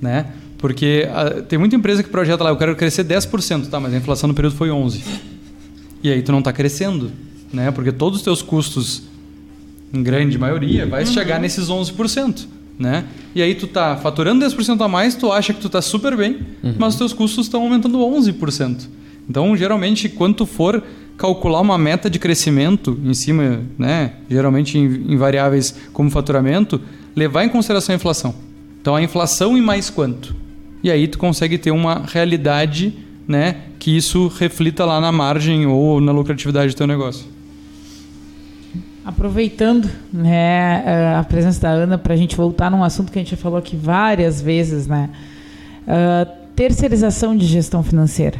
[0.00, 0.26] né?
[0.56, 3.96] Porque a, tem muita empresa que projeta lá, eu quero crescer 10%, tá, mas a
[3.96, 5.02] inflação no período foi 11%.
[6.02, 7.10] E aí tu não está crescendo,
[7.52, 7.72] né?
[7.72, 9.02] Porque todos os teus custos,
[9.92, 11.12] em grande maioria, vai uhum.
[11.12, 12.46] chegar nesses 11%.
[12.78, 13.06] Né?
[13.34, 16.40] E aí tu tá faturando 10% a mais, tu acha que tu tá super bem,
[16.62, 16.74] uhum.
[16.78, 18.86] mas os teus custos estão aumentando 11%.
[19.28, 20.82] Então, geralmente, quando tu for
[21.16, 26.80] calcular uma meta de crescimento em cima, né, geralmente em, em variáveis como faturamento,
[27.14, 28.34] levar em consideração a inflação.
[28.80, 30.46] Então, a inflação e mais quanto?
[30.86, 32.94] e aí tu consegue ter uma realidade
[33.26, 37.26] né, que isso reflita lá na margem ou na lucratividade do teu negócio.
[39.04, 43.32] Aproveitando né, a presença da Ana para a gente voltar num assunto que a gente
[43.32, 45.10] já falou aqui várias vezes, né?
[45.82, 48.38] Uh, terceirização de gestão financeira.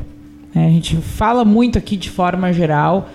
[0.56, 3.10] É, a gente fala muito aqui de forma geral,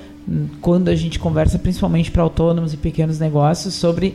[0.61, 4.13] quando a gente conversa principalmente para autônomos e pequenos negócios, sobre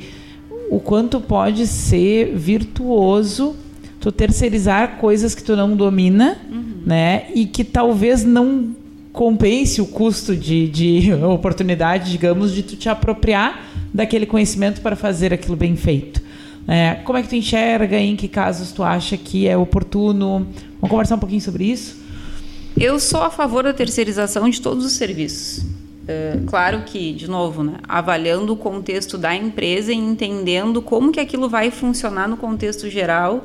[0.70, 3.57] o quanto pode ser virtuoso
[3.99, 6.83] tu terceirizar coisas que tu não domina, uhum.
[6.87, 7.24] né?
[7.35, 8.77] E que talvez não
[9.12, 15.35] compense o custo de, de oportunidade, digamos, de tu te apropriar daquele conhecimento para fazer
[15.35, 16.22] aquilo bem feito.
[16.68, 17.99] É, como é que tu enxerga?
[17.99, 20.47] Em que casos tu acha que é oportuno?
[20.81, 22.05] Vamos conversar um pouquinho sobre isso?
[22.79, 25.64] Eu sou a favor da terceirização de todos os serviços.
[26.07, 31.18] É, claro que, de novo, né, avaliando o contexto da empresa e entendendo como que
[31.18, 33.45] aquilo vai funcionar no contexto geral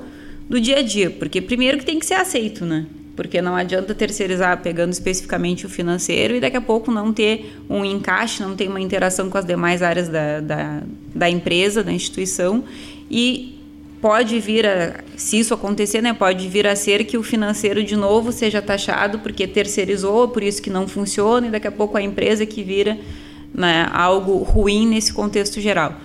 [0.50, 1.10] do dia a dia.
[1.10, 2.86] Porque primeiro que tem que ser aceito, né?
[3.16, 7.86] porque não adianta terceirizar pegando especificamente o financeiro e daqui a pouco não ter um
[7.86, 10.82] encaixe, não ter uma interação com as demais áreas da, da,
[11.14, 12.64] da empresa, da instituição
[13.12, 13.61] e
[14.02, 17.96] pode vir a, se isso acontecer, né, pode vir a ser que o financeiro de
[17.96, 22.02] novo seja taxado porque terceirizou, por isso que não funciona e daqui a pouco a
[22.02, 22.98] empresa que vira
[23.54, 25.96] né, algo ruim nesse contexto geral.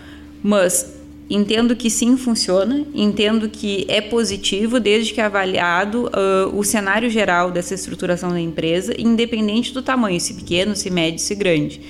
[0.42, 0.94] Mas
[1.28, 7.51] Entendo que sim funciona, entendo que é positivo desde que avaliado uh, o cenário geral
[7.51, 11.80] dessa estruturação da empresa, independente do tamanho, se pequeno, se médio, se grande.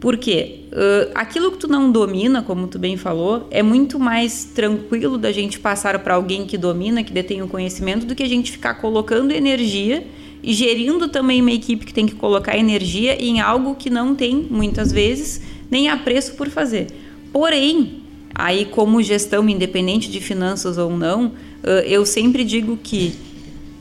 [0.00, 0.60] Por quê?
[0.72, 5.32] Uh, aquilo que tu não domina, como tu bem falou, é muito mais tranquilo da
[5.32, 8.74] gente passar para alguém que domina, que detém o conhecimento, do que a gente ficar
[8.74, 10.06] colocando energia
[10.42, 14.46] e gerindo também uma equipe que tem que colocar energia em algo que não tem,
[14.48, 16.86] muitas vezes, nem apreço por fazer.
[17.32, 18.02] Porém,
[18.38, 21.32] Aí, como gestão independente de finanças ou não,
[21.84, 23.14] eu sempre digo que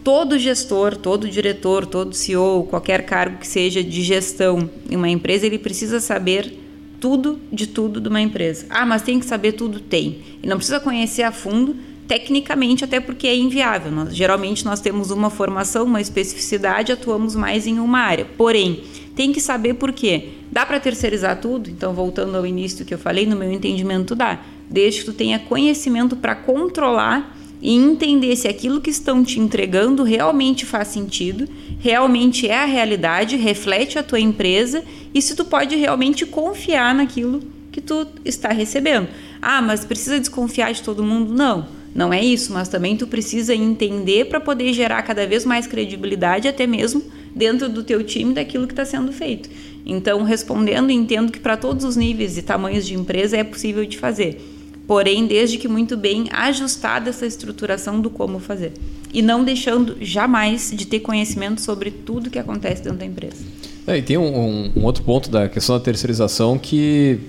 [0.08, 5.46] todo gestor, todo diretor, todo CEO, qualquer cargo que seja de gestão em uma empresa,
[5.46, 6.58] ele precisa saber
[6.98, 8.68] tudo de tudo de uma empresa.
[8.70, 9.82] Ah, mas tem que saber tudo?
[9.82, 10.22] Tem.
[10.42, 11.76] E não precisa conhecer a fundo,
[12.08, 13.92] tecnicamente, até porque é inviável.
[13.92, 18.24] Nós, geralmente nós temos uma formação, uma especificidade, atuamos mais em uma área.
[18.38, 20.30] Porém, tem que saber por quê.
[20.50, 21.70] Dá para terceirizar tudo?
[21.70, 24.40] Então, voltando ao início que eu falei, no meu entendimento dá.
[24.70, 30.04] Desde que tu tenha conhecimento para controlar e entender se aquilo que estão te entregando
[30.04, 31.48] realmente faz sentido,
[31.80, 34.84] realmente é a realidade, reflete a tua empresa
[35.14, 37.42] e se tu pode realmente confiar naquilo
[37.72, 39.08] que tu está recebendo.
[39.42, 41.34] Ah, mas precisa desconfiar de todo mundo?
[41.34, 45.66] Não, não é isso, mas também tu precisa entender para poder gerar cada vez mais
[45.66, 47.04] credibilidade até mesmo
[47.36, 49.50] dentro do teu time daquilo que está sendo feito.
[49.86, 53.98] Então, respondendo, entendo que para todos os níveis e tamanhos de empresa é possível de
[53.98, 54.42] fazer.
[54.88, 58.72] Porém, desde que muito bem ajustada essa estruturação do como fazer.
[59.14, 63.44] E não deixando jamais de ter conhecimento sobre tudo que acontece dentro da empresa.
[63.86, 67.20] É, e tem um, um, um, outro ponto da questão da terceirização que,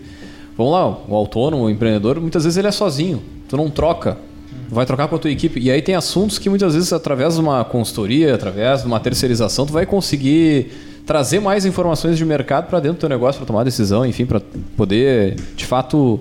[0.57, 3.23] vamos lá, o autônomo, o empreendedor, muitas vezes ele é sozinho.
[3.49, 4.17] Tu não troca
[4.71, 5.61] vai trocar com a tua equipe.
[5.61, 9.67] E aí tem assuntos que muitas vezes, através de uma consultoria, através de uma terceirização,
[9.67, 10.71] tu vai conseguir
[11.07, 14.43] trazer mais informações de mercado para dentro do teu negócio para tomar decisão, enfim, para
[14.77, 16.21] poder de fato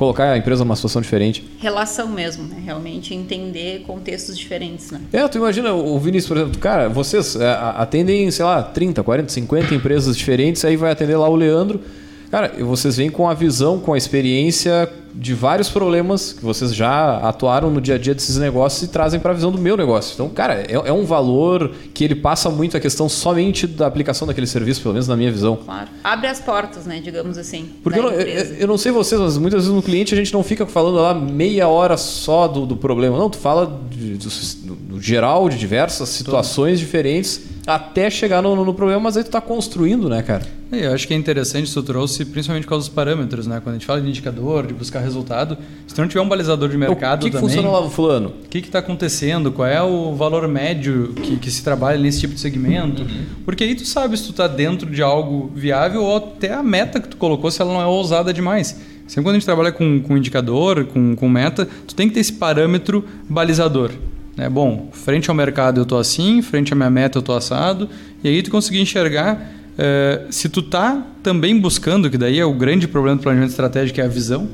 [0.00, 1.44] colocar a empresa numa situação diferente.
[1.58, 2.56] Relação mesmo, né?
[2.64, 4.98] Realmente entender contextos diferentes, né?
[5.12, 9.30] É, tu imagina o Vinícius, por exemplo, cara, vocês é, atendem, sei lá, 30, 40,
[9.30, 11.82] 50 empresas diferentes, aí vai atender lá o Leandro.
[12.30, 17.18] Cara, vocês vêm com a visão, com a experiência de vários problemas que vocês já
[17.18, 20.14] atuaram no dia a dia desses negócios e trazem para a visão do meu negócio.
[20.14, 24.26] Então, cara, é, é, um valor que ele passa muito a questão somente da aplicação
[24.26, 25.56] daquele serviço, pelo menos na minha visão.
[25.56, 25.88] Claro.
[26.02, 27.70] Abre as portas, né, digamos assim.
[27.82, 30.32] Porque eu não, eu, eu não, sei vocês, mas muitas vezes no cliente a gente
[30.32, 33.18] não fica falando lá meia hora só do, do problema.
[33.18, 36.86] Não, tu fala de, do, do, geral, de diversas situações Tudo.
[36.86, 37.40] diferentes
[37.74, 40.46] até chegar no, no, problema, mas aí tu tá construindo, né, cara?
[40.72, 43.60] É, eu acho que é interessante isso tu trouxe, principalmente por causa dos parâmetros, né?
[43.62, 46.68] Quando a gente fala de indicador, de buscar resultado, se tu não tiver um balizador
[46.68, 47.48] de mercado o que, que também...
[47.48, 48.34] funciona lá, fulano?
[48.44, 49.50] O que está acontecendo?
[49.52, 53.02] Qual é o valor médio que, que se trabalha nesse tipo de segmento?
[53.02, 53.24] Uhum.
[53.44, 57.00] Porque aí tu sabe se tu está dentro de algo viável ou até a meta
[57.00, 58.78] que tu colocou, se ela não é ousada demais.
[59.06, 62.20] Sempre quando a gente trabalha com, com indicador, com, com meta, tu tem que ter
[62.20, 63.90] esse parâmetro balizador.
[64.36, 64.48] Né?
[64.48, 67.88] Bom, frente ao mercado eu estou assim, frente à minha meta eu estou assado,
[68.22, 72.52] e aí tu conseguir enxergar é, se tu tá também buscando, que daí é o
[72.52, 74.48] grande problema do planejamento estratégico, é a visão,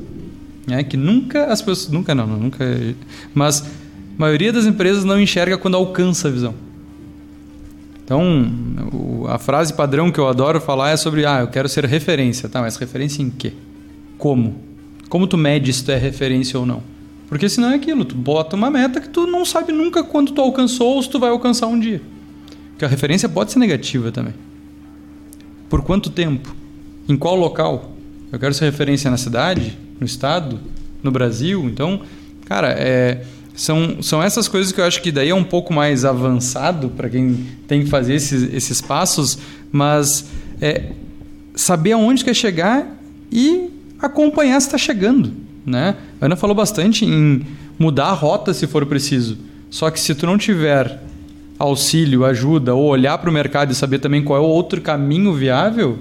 [0.67, 0.83] né?
[0.85, 2.65] que nunca as pessoas, nunca não, nunca,
[3.35, 3.67] mas a
[4.17, 6.55] maioria das empresas não enxerga quando alcança a visão.
[8.05, 12.49] Então, a frase padrão que eu adoro falar é sobre, ah, eu quero ser referência,
[12.49, 12.61] tá?
[12.61, 13.53] Mas referência em quê?
[14.17, 14.61] Como?
[15.09, 16.83] Como tu mede se tu é referência ou não?
[17.29, 20.41] Porque senão é aquilo, tu bota uma meta que tu não sabe nunca quando tu
[20.41, 22.01] alcançou ou se tu vai alcançar um dia.
[22.71, 24.35] Porque a referência pode ser negativa também.
[25.69, 26.55] Por quanto tempo?
[27.09, 27.93] Em qual local?
[28.31, 30.61] Eu quero ser referência na cidade, no estado,
[31.03, 31.65] no Brasil.
[31.65, 32.03] Então,
[32.45, 33.25] cara, é,
[33.55, 37.09] são, são essas coisas que eu acho que daí é um pouco mais avançado para
[37.09, 39.39] quem tem que fazer esses, esses passos,
[39.73, 40.27] mas
[40.61, 40.93] é,
[41.55, 42.87] saber aonde quer chegar
[43.33, 45.46] e acompanhar se está chegando.
[45.67, 45.97] Né?
[46.21, 47.45] A Ana falou bastante em
[47.79, 49.37] mudar a rota se for preciso.
[49.69, 51.03] Só que se tu não tiver
[51.59, 55.33] auxílio, ajuda, ou olhar para o mercado e saber também qual é o outro caminho
[55.33, 55.99] viável,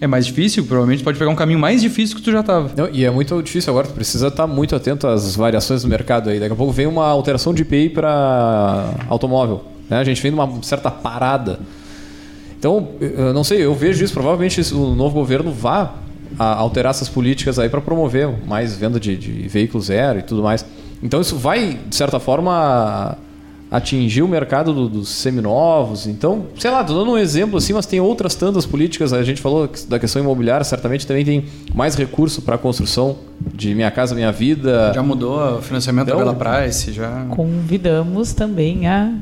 [0.00, 2.70] é mais difícil, provavelmente pode pegar um caminho mais difícil que tu já estava.
[2.92, 6.30] E é muito difícil agora, tu precisa estar tá muito atento às variações do mercado
[6.30, 6.38] aí.
[6.38, 9.64] Daqui a pouco vem uma alteração de IPI para automóvel.
[9.90, 9.98] Né?
[9.98, 11.58] A gente vem numa certa parada.
[12.56, 15.94] Então, eu não sei, eu vejo isso, provavelmente o novo governo vá
[16.38, 20.64] alterar essas políticas aí para promover mais venda de, de veículos zero e tudo mais.
[21.02, 23.16] Então isso vai, de certa forma,
[23.70, 26.06] atingir o mercado do, dos seminovos.
[26.06, 29.12] Então, sei lá, tô dando um exemplo assim, mas tem outras tantas políticas.
[29.12, 33.18] A gente falou da questão imobiliária, certamente também tem mais recurso para a construção
[33.54, 34.92] de Minha Casa Minha Vida.
[34.94, 37.26] Já mudou o financiamento então, da Bela Price, já.
[37.30, 39.12] Convidamos também a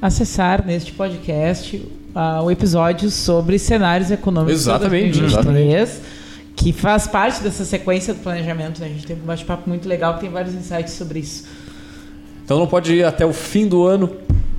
[0.00, 4.60] acessar neste podcast uh, o episódio sobre cenários econômicos.
[4.60, 5.90] Exatamente, exatamente.
[6.56, 8.80] Que faz parte dessa sequência do planejamento.
[8.80, 8.86] Né?
[8.86, 11.44] A gente tem um bate-papo muito legal, tem vários insights sobre isso.
[12.44, 14.10] Então não pode ir até o fim do ano,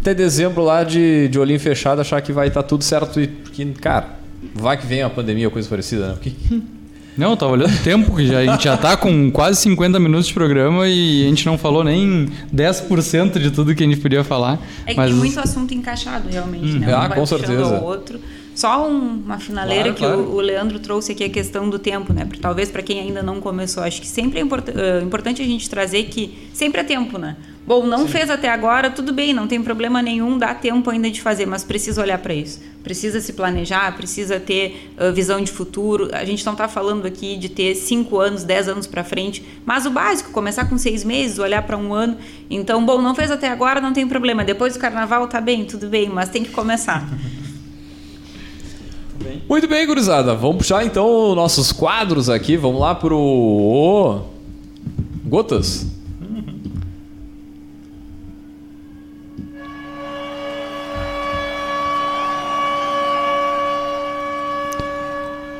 [0.02, 3.20] até dezembro lá de, de olhinho fechado, achar que vai estar tá tudo certo.
[3.20, 4.18] E, porque, cara,
[4.54, 6.14] vai que vem a pandemia ou coisa parecida, né?
[6.14, 6.32] Porque...
[7.18, 10.00] Não, eu tava olhando o tempo, que já, a gente já tá com quase 50
[10.00, 14.00] minutos de programa e a gente não falou nem 10% de tudo que a gente
[14.00, 14.60] podia falar.
[14.86, 15.10] É que mas...
[15.10, 16.80] tem muito assunto encaixado, realmente, hum.
[16.80, 16.95] né?
[16.95, 17.80] Um ah, com certeza.
[17.82, 18.20] outro.
[18.58, 20.32] Só um, uma finaleira claro, que claro.
[20.32, 22.26] O, o, Leandro trouxe aqui a questão do tempo, né?
[22.26, 25.45] Porque, talvez para quem ainda não começou, acho que sempre é import, uh, importante a
[25.45, 27.38] gente trazer que sempre é tempo, né?
[27.68, 28.08] Bom, não Sim.
[28.08, 31.64] fez até agora, tudo bem, não tem problema nenhum, dá tempo ainda de fazer, mas
[31.64, 32.60] precisa olhar para isso.
[32.84, 36.10] Precisa se planejar, precisa ter uh, visão de futuro.
[36.12, 39.86] A gente não está falando aqui de ter cinco anos, dez anos para frente, mas
[39.86, 42.18] o básico, começar com seis meses, olhar para um ano.
[42.49, 44.43] Então, bom, não fez até agora, não tem problema.
[44.43, 47.08] Depois do carnaval, tá bem, tudo bem, mas tem que começar.
[49.47, 50.36] Muito bem, gurizada.
[50.36, 52.57] Vamos puxar então nossos quadros aqui.
[52.57, 54.22] Vamos lá pro.
[55.26, 55.88] Gotas.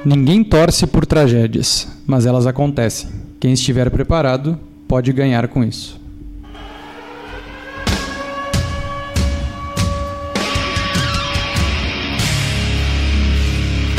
[0.05, 3.10] Ninguém torce por tragédias, mas elas acontecem.
[3.41, 5.99] Quem estiver preparado pode ganhar com isso.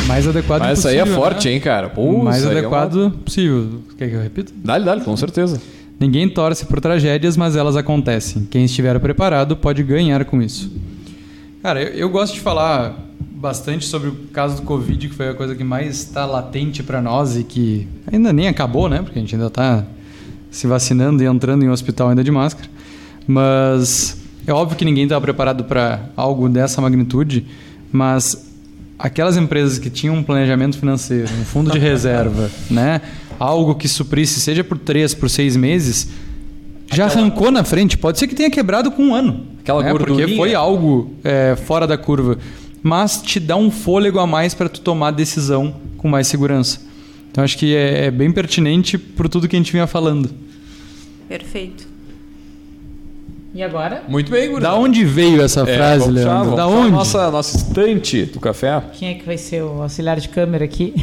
[0.08, 1.04] Mais adequado Mas possível.
[1.04, 1.54] Mas aí é forte, né?
[1.54, 1.90] hein, cara?
[1.90, 3.10] Pô, mais adequado é uma...
[3.10, 3.82] possível.
[3.98, 4.52] Quer que eu repita?
[4.56, 5.60] Dá-lhe, dá-lhe, com certeza.
[6.00, 8.48] Ninguém torce por tragédias, mas elas acontecem.
[8.50, 10.72] Quem estiver preparado pode ganhar com isso.
[11.62, 15.34] Cara, eu, eu gosto de falar bastante sobre o caso do Covid, que foi a
[15.34, 19.02] coisa que mais está latente para nós e que ainda nem acabou, né?
[19.02, 19.84] Porque a gente ainda está
[20.50, 22.68] se vacinando e entrando em um hospital ainda de máscara.
[23.26, 27.44] Mas é óbvio que ninguém estava preparado para algo dessa magnitude,
[27.92, 28.47] mas
[28.98, 33.00] aquelas empresas que tinham um planejamento financeiro, um fundo de reserva, né?
[33.38, 36.08] Algo que suprisse, seja por três, por seis meses,
[36.92, 37.22] já Aquela...
[37.22, 37.96] arrancou na frente.
[37.96, 39.46] Pode ser que tenha quebrado com um ano.
[39.60, 39.90] Aquela né?
[39.92, 42.38] Porque foi algo é, fora da curva
[42.82, 46.80] mas te dá um fôlego a mais para tu tomar decisão com mais segurança.
[47.30, 50.30] Então acho que é, é bem pertinente por tudo que a gente vinha falando.
[51.28, 51.86] Perfeito.
[53.54, 54.04] E agora?
[54.08, 54.62] Muito bem, Guri.
[54.62, 56.54] Da onde veio essa é, frase, Leandro?
[56.54, 56.90] da onde?
[56.90, 58.82] Nossa, nossa estante do café.
[58.92, 60.94] Quem é que vai ser o auxiliar de câmera aqui?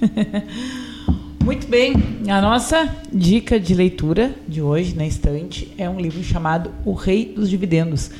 [1.42, 1.94] Muito bem.
[2.28, 7.32] A nossa dica de leitura de hoje na estante é um livro chamado O Rei
[7.34, 8.10] dos Dividendos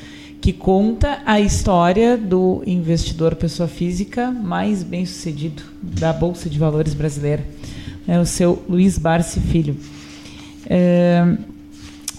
[0.41, 6.93] que conta a história do investidor pessoa física mais bem sucedido da Bolsa de Valores
[6.93, 7.45] brasileira,
[8.07, 9.75] é o seu Luiz Barsi Filho.
[10.69, 11.35] É,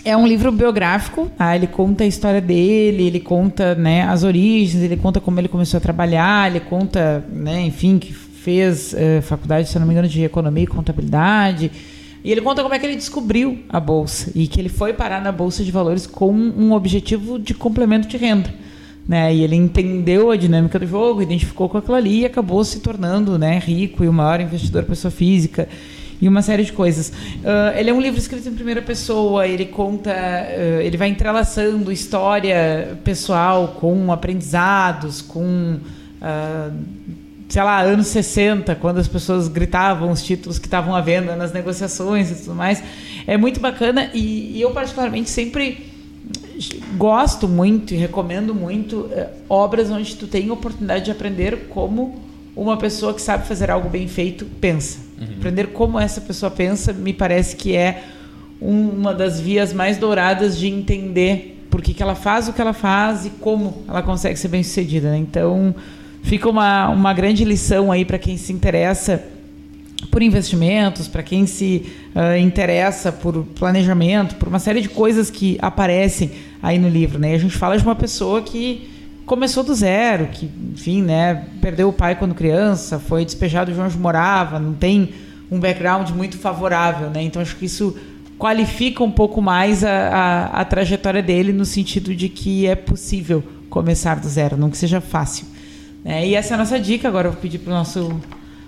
[0.08, 1.54] é um livro biográfico, tá?
[1.54, 5.76] ele conta a história dele, ele conta né, as origens, ele conta como ele começou
[5.76, 10.24] a trabalhar, ele conta, né, enfim, que fez é, faculdade, se não me engano, de
[10.24, 11.70] economia e contabilidade,
[12.24, 15.20] e ele conta como é que ele descobriu a bolsa e que ele foi parar
[15.20, 18.52] na bolsa de valores com um objetivo de complemento de renda.
[19.06, 19.34] Né?
[19.34, 23.38] E ele entendeu a dinâmica do jogo, identificou com aquilo ali e acabou se tornando
[23.38, 25.68] né, rico e o maior investidor pessoa física
[26.20, 27.08] e uma série de coisas.
[27.08, 31.92] Uh, ele é um livro escrito em primeira pessoa, ele conta, uh, ele vai entrelaçando
[31.92, 35.78] história pessoal com aprendizados, com
[36.20, 36.76] uh,
[37.48, 41.52] sei lá, anos 60, quando as pessoas gritavam os títulos que estavam à venda nas
[41.52, 42.82] negociações e tudo mais.
[43.26, 45.86] É muito bacana e, e eu, particularmente, sempre
[46.96, 49.08] gosto muito e recomendo muito
[49.48, 52.20] obras onde tu tem oportunidade de aprender como
[52.54, 55.07] uma pessoa que sabe fazer algo bem feito pensa.
[55.20, 55.26] Uhum.
[55.38, 58.04] Aprender como essa pessoa pensa me parece que é
[58.60, 62.60] um, uma das vias mais douradas de entender por que, que ela faz o que
[62.60, 65.10] ela faz e como ela consegue ser bem sucedida.
[65.10, 65.18] Né?
[65.18, 65.74] Então,
[66.22, 69.22] fica uma, uma grande lição aí para quem se interessa
[70.10, 75.58] por investimentos, para quem se uh, interessa por planejamento, por uma série de coisas que
[75.60, 76.30] aparecem
[76.62, 77.18] aí no livro.
[77.18, 77.34] Né?
[77.34, 78.88] a gente fala de uma pessoa que
[79.28, 83.96] começou do zero, que, enfim, né, perdeu o pai quando criança, foi despejado de onde
[83.96, 85.10] morava, não tem
[85.50, 87.22] um background muito favorável, né?
[87.22, 87.96] Então acho que isso
[88.38, 93.42] qualifica um pouco mais a, a, a trajetória dele no sentido de que é possível
[93.68, 95.46] começar do zero, não que seja fácil.
[96.04, 97.06] É, e essa é a nossa dica.
[97.06, 98.20] Agora eu vou pedir para o nosso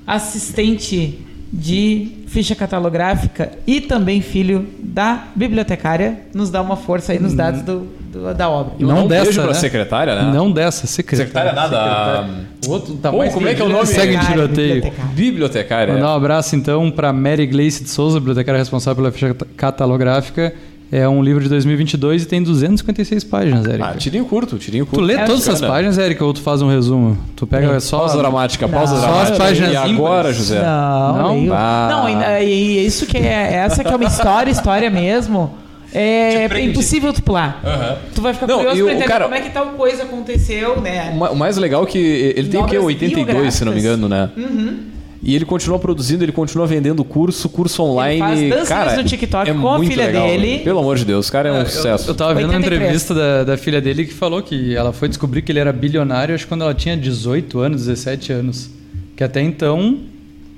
[0.07, 7.35] assistente de ficha catalográfica e também filho da bibliotecária nos dar uma força aí nos
[7.35, 8.00] dados do, do
[8.37, 8.75] da obra.
[8.79, 9.55] Não, não dessa, beijo né?
[9.55, 10.33] secretária, né?
[10.35, 11.27] Não dessa, secretária.
[11.27, 11.77] Secretária nada.
[11.77, 12.49] Secretária.
[12.67, 13.87] O outro tá Pô, mais como é que é o nome?
[13.87, 14.93] Segue em tiroteio.
[15.15, 15.95] Bibliotecária.
[15.95, 20.53] Mandar um abraço então para Mary Gleice de Souza, bibliotecária responsável pela ficha catalográfica
[20.93, 23.91] é um livro de 2022 e tem 256 páginas, Érica.
[23.91, 25.01] Ah, tirinho curto, tirinho curto.
[25.01, 27.17] Tu lê é todas essas páginas, Érica, ou tu faz um resumo?
[27.37, 27.81] Tu pega é.
[27.81, 27.99] só...
[27.99, 29.01] Pausa dramática, pausa não.
[29.01, 29.27] dramática.
[29.27, 30.61] Só as páginas E agora, José?
[30.61, 31.55] Não, não.
[31.55, 31.89] Ah.
[31.91, 33.55] Não, e, isso que é...
[33.55, 35.55] Essa que é uma história, história mesmo...
[35.93, 37.61] É, é impossível tu pular.
[37.65, 38.11] Uhum.
[38.15, 41.13] Tu vai ficar não, curioso pra entender cara, como é que tal coisa aconteceu, né?
[41.31, 41.99] O mais legal é que
[42.37, 42.79] ele tem o quê?
[42.79, 44.31] 82, se não me engano, né?
[44.37, 44.91] Uhum.
[45.23, 48.45] E ele continua produzindo, ele continua vendendo curso, curso online.
[48.45, 50.61] Ele faz cara, no TikTok é com a filha legal, dele.
[50.61, 52.07] Pelo amor de Deus, o cara é um eu, sucesso.
[52.07, 52.73] Eu, eu tava vendo 83.
[52.73, 55.73] uma entrevista da, da filha dele que falou que ela foi descobrir que ele era
[55.73, 58.71] bilionário acho quando ela tinha 18 anos, 17 anos.
[59.15, 59.99] Que até então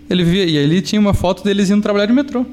[0.09, 0.45] ele via.
[0.45, 2.47] E ele tinha uma foto deles indo trabalhar de metrô.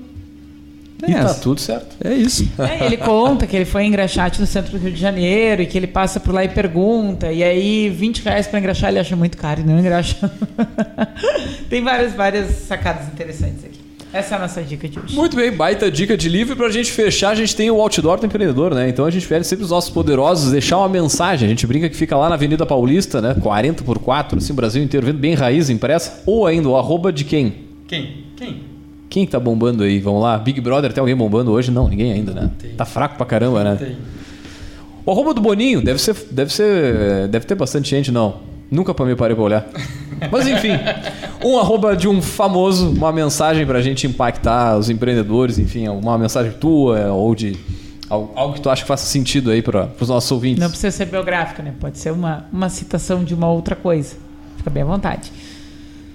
[1.00, 1.36] Tem e tá essa.
[1.36, 1.96] tá tudo certo.
[2.04, 2.48] É isso.
[2.60, 5.78] É, ele conta que ele foi engraxate no centro do Rio de Janeiro e que
[5.78, 7.32] ele passa por lá e pergunta.
[7.32, 10.30] E aí, 20 reais para engraxar ele acha muito caro e não engraxa.
[11.70, 13.80] Tem várias, várias sacadas interessantes aqui.
[14.12, 15.16] Essa é a nossa dica de hoje.
[15.16, 16.54] Muito bem, baita dica de livro.
[16.54, 18.90] E pra gente fechar, a gente tem o outdoor do empreendedor, né?
[18.90, 21.46] Então a gente pede sempre os nossos poderosos deixar uma mensagem.
[21.46, 23.36] A gente brinca que fica lá na Avenida Paulista, né?
[23.36, 26.24] 40 por 4, assim, Brasil inteiro, vendo bem raiz impressa.
[26.26, 27.54] Ou ainda o arroba de quem?
[27.88, 28.26] Quem?
[28.36, 28.69] Quem?
[29.10, 30.00] Quem tá bombando aí?
[30.00, 30.38] Vamos lá.
[30.38, 31.72] Big Brother, tem alguém bombando hoje?
[31.72, 32.52] Não, ninguém ainda, né?
[32.60, 32.72] Tem.
[32.72, 33.76] Tá fraco pra caramba, né?
[33.76, 33.98] Tem.
[35.06, 37.28] O arroba do Boninho, deve ser, deve ser.
[37.28, 38.38] Deve ter bastante gente, não.
[38.70, 39.68] Nunca pra mim parei pra olhar.
[40.32, 40.74] Mas enfim,
[41.44, 46.52] um arroba de um famoso, uma mensagem pra gente impactar os empreendedores, enfim, uma mensagem
[46.52, 47.58] tua ou de
[48.10, 50.60] algo que tu acha que faça sentido aí para os nossos ouvintes.
[50.60, 51.74] Não precisa ser biográfica, né?
[51.80, 54.16] Pode ser uma, uma citação de uma outra coisa.
[54.58, 55.32] Fica bem à vontade.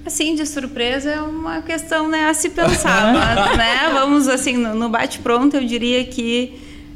[0.07, 3.13] Assim, de surpresa é uma questão né, a se pensar.
[3.15, 6.53] mas, né, vamos assim, no bate-pronto, eu diria que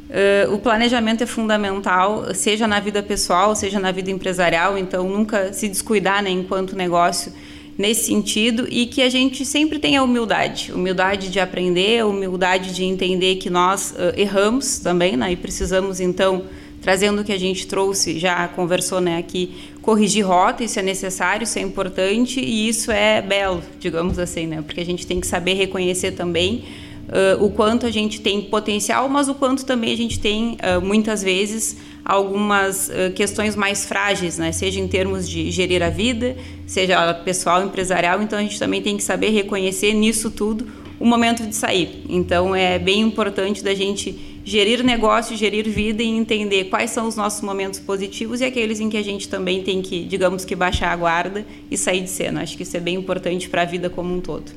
[0.09, 5.51] uh, o planejamento é fundamental, seja na vida pessoal, seja na vida empresarial, então nunca
[5.53, 7.33] se descuidar né, enquanto negócio
[7.75, 13.37] nesse sentido e que a gente sempre tenha humildade, humildade de aprender, humildade de entender
[13.37, 16.43] que nós uh, erramos também, né, e precisamos então
[16.81, 19.53] trazendo o que a gente trouxe, já conversou né, aqui,
[19.89, 24.61] corrigir rota, isso é necessário, isso é importante e isso é belo, digamos assim, né?
[24.61, 26.63] Porque a gente tem que saber reconhecer também
[27.07, 30.79] uh, o quanto a gente tem potencial, mas o quanto também a gente tem, uh,
[30.79, 34.51] muitas vezes, algumas uh, questões mais frágeis, né?
[34.51, 36.37] Seja em termos de gerir a vida,
[36.67, 40.67] seja pessoal, empresarial, então a gente também tem que saber reconhecer nisso tudo
[40.99, 42.03] o momento de sair.
[42.07, 47.15] Então é bem importante da gente gerir negócio, gerir vida e entender quais são os
[47.15, 50.91] nossos momentos positivos e aqueles em que a gente também tem que, digamos que, baixar
[50.91, 52.41] a guarda e sair de cena.
[52.41, 54.51] Acho que isso é bem importante para a vida como um todo.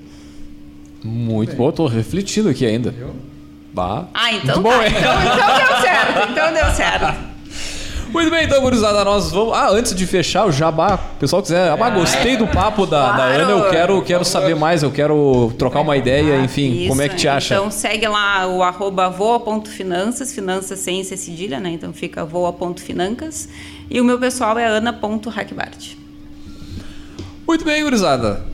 [1.05, 2.95] Muito bom, estou refletindo aqui ainda.
[3.75, 4.09] Bah.
[4.15, 4.87] Ah, então, tá.
[4.89, 6.31] então, então deu certo.
[6.31, 7.32] Então deu certo.
[8.13, 9.55] Muito bem, então, gurizada, nós vamos.
[9.55, 11.71] Ah, antes de fechar o jabá, o pessoal quiser.
[11.71, 15.81] Ah, gostei do papo da, da Ana, eu quero, quero saber mais, eu quero trocar
[15.81, 17.55] uma ideia, enfim, Isso, como é que te acha?
[17.55, 21.71] Então segue lá o arroba voa.finanças, finanças sem ser cedilha, né?
[21.71, 23.49] Então fica voa.financas.
[23.91, 25.95] E o meu pessoal é ana.hackbart.
[27.49, 28.45] Muito bem, gurizada.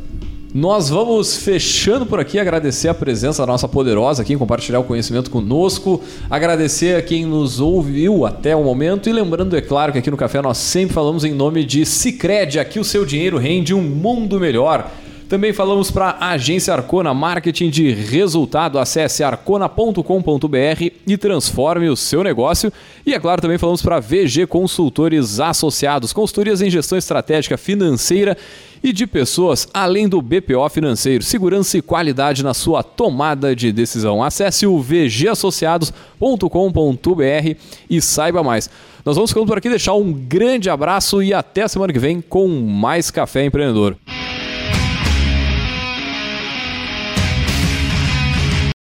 [0.54, 5.30] Nós vamos fechando por aqui, agradecer a presença da nossa poderosa aqui, compartilhar o conhecimento
[5.30, 10.10] conosco, agradecer a quem nos ouviu até o momento e lembrando, é claro, que aqui
[10.10, 13.82] no Café nós sempre falamos em nome de Cicred, aqui o seu dinheiro rende um
[13.82, 14.90] mundo melhor.
[15.28, 18.78] Também falamos para a agência Arcona Marketing de Resultado.
[18.78, 22.72] Acesse arcona.com.br e transforme o seu negócio.
[23.04, 28.38] E é claro, também falamos para VG Consultores Associados, consultorias em gestão estratégica financeira
[28.82, 34.22] e de pessoas, além do BPO financeiro, segurança e qualidade na sua tomada de decisão.
[34.22, 37.54] Acesse o vgassociados.com.br
[37.90, 38.70] e saiba mais.
[39.04, 42.48] Nós vamos ficando por aqui, deixar um grande abraço e até semana que vem com
[42.48, 43.94] mais Café Empreendedor.